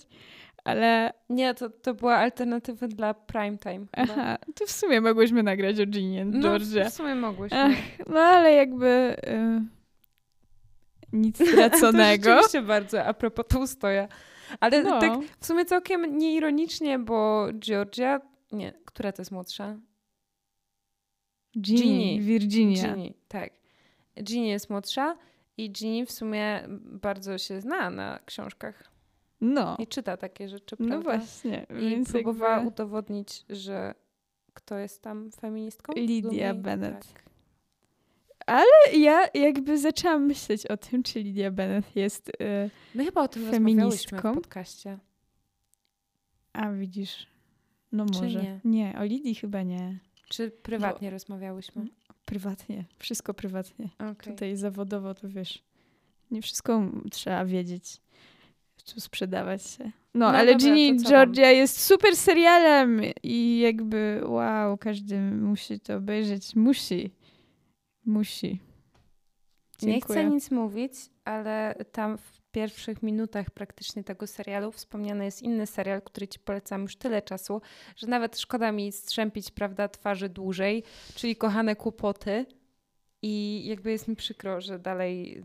[0.66, 3.86] ale Nie, to, to była alternatywa dla prime time.
[3.96, 4.12] chyba.
[4.12, 6.90] aha, to w sumie mogłyśmy nagrać o and No, Georgia.
[6.90, 7.52] w sumie mogłyś.
[7.54, 7.72] Ach,
[8.06, 9.62] no ale jakby y,
[11.12, 12.24] nic straconego.
[12.24, 14.08] To rzeczywiście bardzo a propos Tolstoja.
[14.60, 15.00] Ale no.
[15.00, 18.20] tak w sumie całkiem nieironicznie, bo Georgia...
[18.52, 19.76] Nie, która to jest młodsza?
[21.60, 22.20] Ginny, Ginny.
[22.24, 22.94] Virginia.
[22.94, 23.50] Ginny, tak.
[24.22, 25.16] Ginny jest młodsza
[25.56, 28.90] i Ginny w sumie bardzo się zna na książkach
[29.40, 31.18] No, i czyta takie rzeczy, no prawda?
[31.18, 31.66] właśnie.
[31.70, 33.94] I więc próbowała jakby udowodnić, że
[34.54, 35.92] kto jest tam feministką?
[35.96, 37.12] Lydia Dumie- Bennet.
[37.12, 37.26] Tak.
[38.92, 42.28] Ja jakby zaczęłam myśleć o tym, czy Lydia Bennett jest...
[42.28, 44.32] Y, My chyba o tym Feministką?
[44.32, 44.98] w podcaście.
[46.52, 47.26] a widzisz,
[47.92, 48.42] no Czy może.
[48.42, 48.60] nie?
[48.64, 49.98] nie, o Lidii chyba nie.
[50.28, 51.86] Czy prywatnie rozmawiałyśmy?
[52.24, 53.88] Prywatnie, wszystko prywatnie.
[53.98, 54.32] Okej.
[54.32, 55.62] Tutaj zawodowo to wiesz,
[56.30, 58.00] nie wszystko trzeba wiedzieć.
[58.84, 59.84] Sprzedawać się.
[59.84, 65.96] No, No ale dobra, Ginny Georgia jest super serialem i jakby wow, każdy musi to
[65.96, 66.56] obejrzeć.
[66.56, 67.10] Musi.
[68.04, 68.60] Musi.
[69.82, 70.18] Nie Dziękuję.
[70.18, 70.92] chcę nic mówić,
[71.24, 76.82] ale tam w pierwszych minutach praktycznie tego serialu wspomniany jest inny serial, który ci polecam
[76.82, 77.60] już tyle czasu,
[77.96, 80.82] że nawet szkoda mi strzępić, prawda, twarzy dłużej,
[81.14, 82.46] czyli Kochane Kłopoty.
[83.22, 85.42] I jakby jest mi przykro, że dalej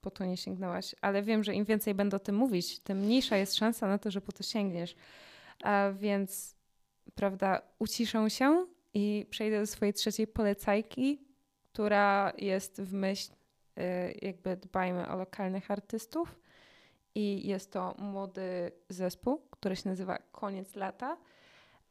[0.00, 3.36] po to nie sięgnęłaś, ale wiem, że im więcej będę o tym mówić, tym mniejsza
[3.36, 4.96] jest szansa na to, że po to sięgniesz.
[5.62, 6.56] A więc,
[7.14, 11.20] prawda, uciszę się i przejdę do swojej trzeciej polecajki,
[11.72, 13.82] która jest w myśl y,
[14.22, 16.40] jakby dbajmy o lokalnych artystów
[17.14, 21.16] i jest to młody zespół, który się nazywa Koniec Lata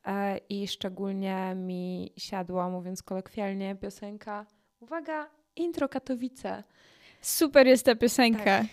[0.06, 4.46] E, i szczególnie mi siadła, mówiąc kolokwialnie, piosenka,
[4.80, 6.64] uwaga, intro Katowice.
[7.22, 8.44] Super jest ta piosenka.
[8.44, 8.66] Tak.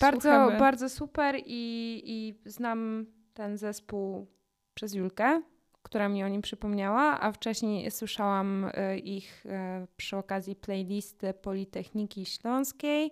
[0.00, 0.58] Bardzo, Słuchamy.
[0.58, 4.26] bardzo super i, i znam ten zespół
[4.74, 5.42] przez Julkę,
[5.82, 12.26] która mi o nim przypomniała, a wcześniej słyszałam e, ich e, przy okazji playlisty Politechniki
[12.26, 13.10] Śląskiej,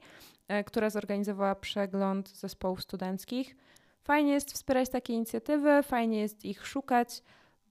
[0.48, 3.56] e, która zorganizowała przegląd zespołów studenckich.
[4.02, 7.22] Fajnie jest wspierać takie inicjatywy, fajnie jest ich szukać,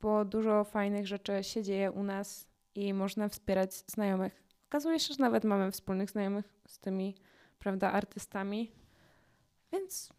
[0.02, 4.49] bo dużo fajnych rzeczy się dzieje u nas i można wspierać znajomych.
[4.70, 7.16] Okazuje się, że nawet mamy wspólnych znajomych z tymi,
[7.60, 8.72] prawda, artystami.
[9.72, 10.10] Więc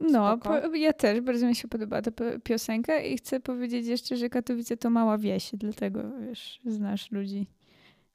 [0.00, 4.16] No, po, ja też bardzo mi się podoba ta pi- piosenka i chcę powiedzieć jeszcze,
[4.16, 7.46] że Katowice to mała wieś, dlatego wiesz, znasz ludzi.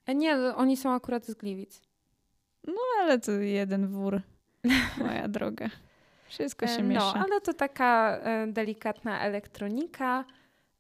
[0.06, 1.82] e, nie, oni są akurat z Gliwic.
[2.68, 4.22] No ale to jeden wór,
[4.98, 5.70] moja droga.
[6.28, 7.14] Wszystko się E, miesza.
[7.16, 10.26] No, ale to taka e, delikatna elektronika.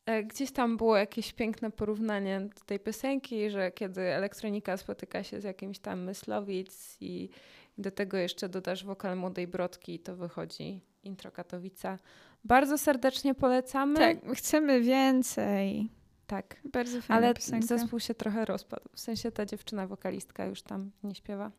[0.06, 5.42] E, gdzieś tam było jakieś piękne porównanie do tej piosenki, że kiedy elektronika spotyka się
[5.42, 7.30] z jakimś tam myslowic i
[7.78, 11.98] do tego jeszcze dodasz wokal Młodej Brodki, to wychodzi intro Katowica.
[12.44, 14.00] Bardzo serdecznie polecamy.
[14.00, 15.90] Tak, chcemy więcej.
[16.28, 16.62] Tak.
[16.66, 17.68] Bardzo fajna Ale piosenka.
[17.68, 18.90] zespół się trochę rozpadł.
[18.94, 21.52] W sensie ta dziewczyna wokalistka już tam nie śpiewa.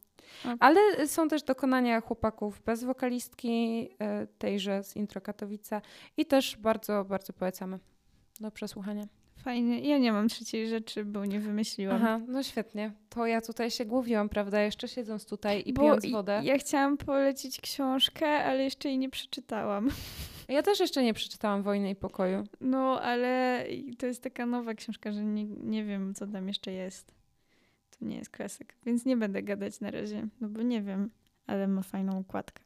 [0.44, 0.48] O.
[0.60, 5.80] Ale są też dokonania chłopaków bez wokalistki, e, tejże z Intro Katowice
[6.16, 7.78] i też bardzo, bardzo polecamy
[8.40, 9.06] do przesłuchania.
[9.36, 9.80] Fajnie.
[9.80, 11.96] Ja nie mam trzeciej rzeczy, bo nie wymyśliłam.
[11.96, 12.92] Aha, no świetnie.
[13.08, 14.60] To ja tutaj się głowiłam, prawda?
[14.60, 16.40] Jeszcze siedząc tutaj i Bo pijąc wodę.
[16.44, 19.88] Ja chciałam polecić książkę, ale jeszcze jej nie przeczytałam.
[20.48, 22.44] Ja też jeszcze nie przeczytałam Wojny i Pokoju.
[22.60, 23.64] No, ale
[23.98, 27.14] to jest taka nowa książka, że nie, nie wiem, co tam jeszcze jest.
[27.90, 31.10] To nie jest klasyk, więc nie będę gadać na razie, no bo nie wiem,
[31.46, 32.62] ale ma fajną układkę.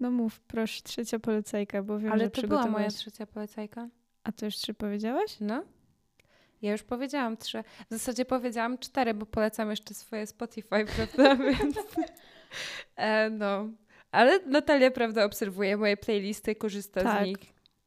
[0.00, 3.88] No mów, proszę, trzecia polecajka, bo wiem, Ale że to była moja trzecia polecajka.
[4.24, 5.36] A to już trzy powiedziałaś?
[5.40, 5.64] No.
[6.62, 7.64] Ja już powiedziałam trzy.
[7.90, 11.36] W zasadzie powiedziałam cztery, bo polecam jeszcze swoje Spotify, prawda?
[11.36, 11.76] Więc...
[12.96, 13.68] E, no.
[14.12, 17.22] Ale Natalia, prawda, obserwuje moje playlisty, korzysta Tak.
[17.22, 17.38] z nich.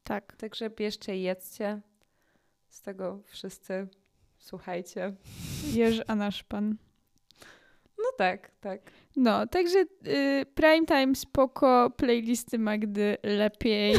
[0.04, 0.36] Tak.
[0.36, 1.80] Także bierzcie i jedzcie.
[2.68, 3.88] Z tego wszyscy
[4.38, 5.14] słuchajcie.
[5.72, 6.76] Jerz Anaszpan.
[7.98, 8.80] No tak, tak.
[9.16, 13.94] No, także y, prime time spoko, playlisty Magdy lepiej.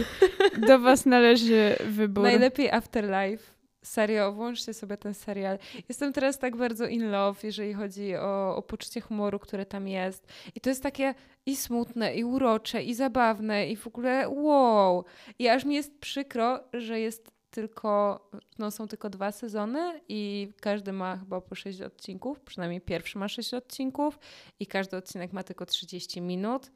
[0.68, 2.24] Do was należy wybór.
[2.24, 3.55] Najlepiej Afterlife.
[3.84, 5.57] Serio, włączcie sobie ten serial.
[5.89, 10.28] Jestem teraz tak bardzo in love, jeżeli chodzi o, o poczucie humoru, które tam jest.
[10.55, 11.13] I to jest takie
[11.45, 15.05] i smutne, i urocze, i zabawne, i w ogóle wow.
[15.39, 18.20] I aż mi jest przykro, że jest tylko,
[18.60, 23.28] no są tylko dwa sezony i każdy ma chyba po sześć odcinków, przynajmniej pierwszy ma
[23.28, 24.20] sześć odcinków
[24.60, 26.72] i każdy odcinek ma tylko 30 minut.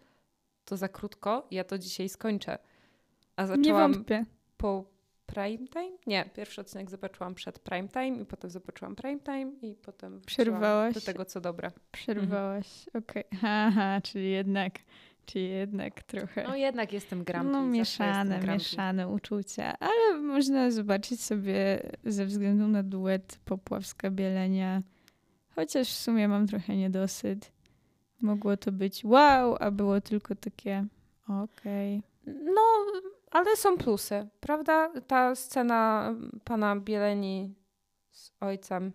[0.66, 2.58] To za krótko, ja to dzisiaj skończę.
[3.36, 4.26] A Nie zaczęłam wątpię.
[4.58, 4.86] po
[5.26, 5.98] prime time?
[6.08, 10.94] Nie, pierwszy odcinek zobaczyłam przed prime time i potem zobaczyłam prime time i potem Przerwałaś?
[10.94, 11.72] do tego, co dobre.
[11.92, 12.86] Przerwałaś.
[12.94, 13.24] Okej.
[13.42, 14.74] Haha, czyli jednak,
[15.32, 16.44] czyli jednak trochę.
[16.44, 17.50] No jednak jestem grumpy.
[17.50, 18.54] No mieszane, grumpy.
[18.54, 24.82] mieszane uczucia, ale można zobaczyć sobie ze względu na duet Popławska Bielenia,
[25.56, 27.52] chociaż w sumie mam trochę niedosyt.
[28.22, 30.86] Mogło to być wow, a było tylko takie
[31.44, 32.04] okej.
[32.28, 32.62] No,
[33.32, 34.92] ale są plusy, prawda?
[35.08, 36.14] Ta scena
[36.44, 37.54] pana Bieleni
[38.12, 38.92] z ojcem,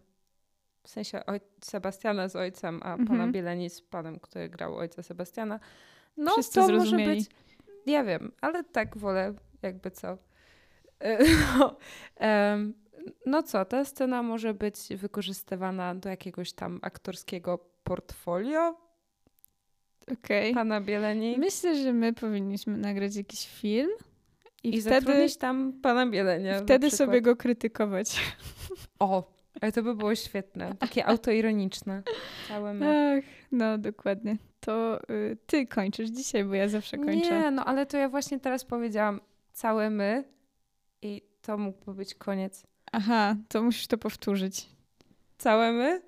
[0.83, 3.33] w sensie oj- Sebastiana z ojcem, a pana Mhm.
[3.33, 5.61] Bieleni z panem, który grał ojca Sebastiana.
[6.17, 7.27] No, Wszyscy to może być...
[7.87, 10.19] Ja wiem, ale tak wolę jakby co.
[11.01, 11.19] E,
[11.59, 11.77] No,
[13.27, 18.77] no co, ta scena może być wykorzystywana do jakiegoś tam aktorskiego portfolio
[20.13, 20.55] Okej.
[20.55, 23.91] pana Bieleni Myślę, że my powinniśmy nagrać jakiś film
[24.63, 26.61] i, i wtedy, tam pana Bielenia.
[26.61, 28.17] wtedy sobie go krytykować.
[28.99, 30.75] O, ale to by było świetne.
[30.79, 32.03] Takie autoironiczne.
[32.49, 33.19] Całe my.
[33.19, 34.37] Ach, no dokładnie.
[34.65, 37.41] To y, ty kończysz dzisiaj, bo ja zawsze kończę.
[37.41, 39.21] Nie, no ale to ja właśnie teraz powiedziałam
[39.53, 40.25] całe my
[41.03, 42.67] i to mógłby być koniec.
[42.93, 44.69] Aha, to musisz to powtórzyć.
[45.39, 46.03] Całe my?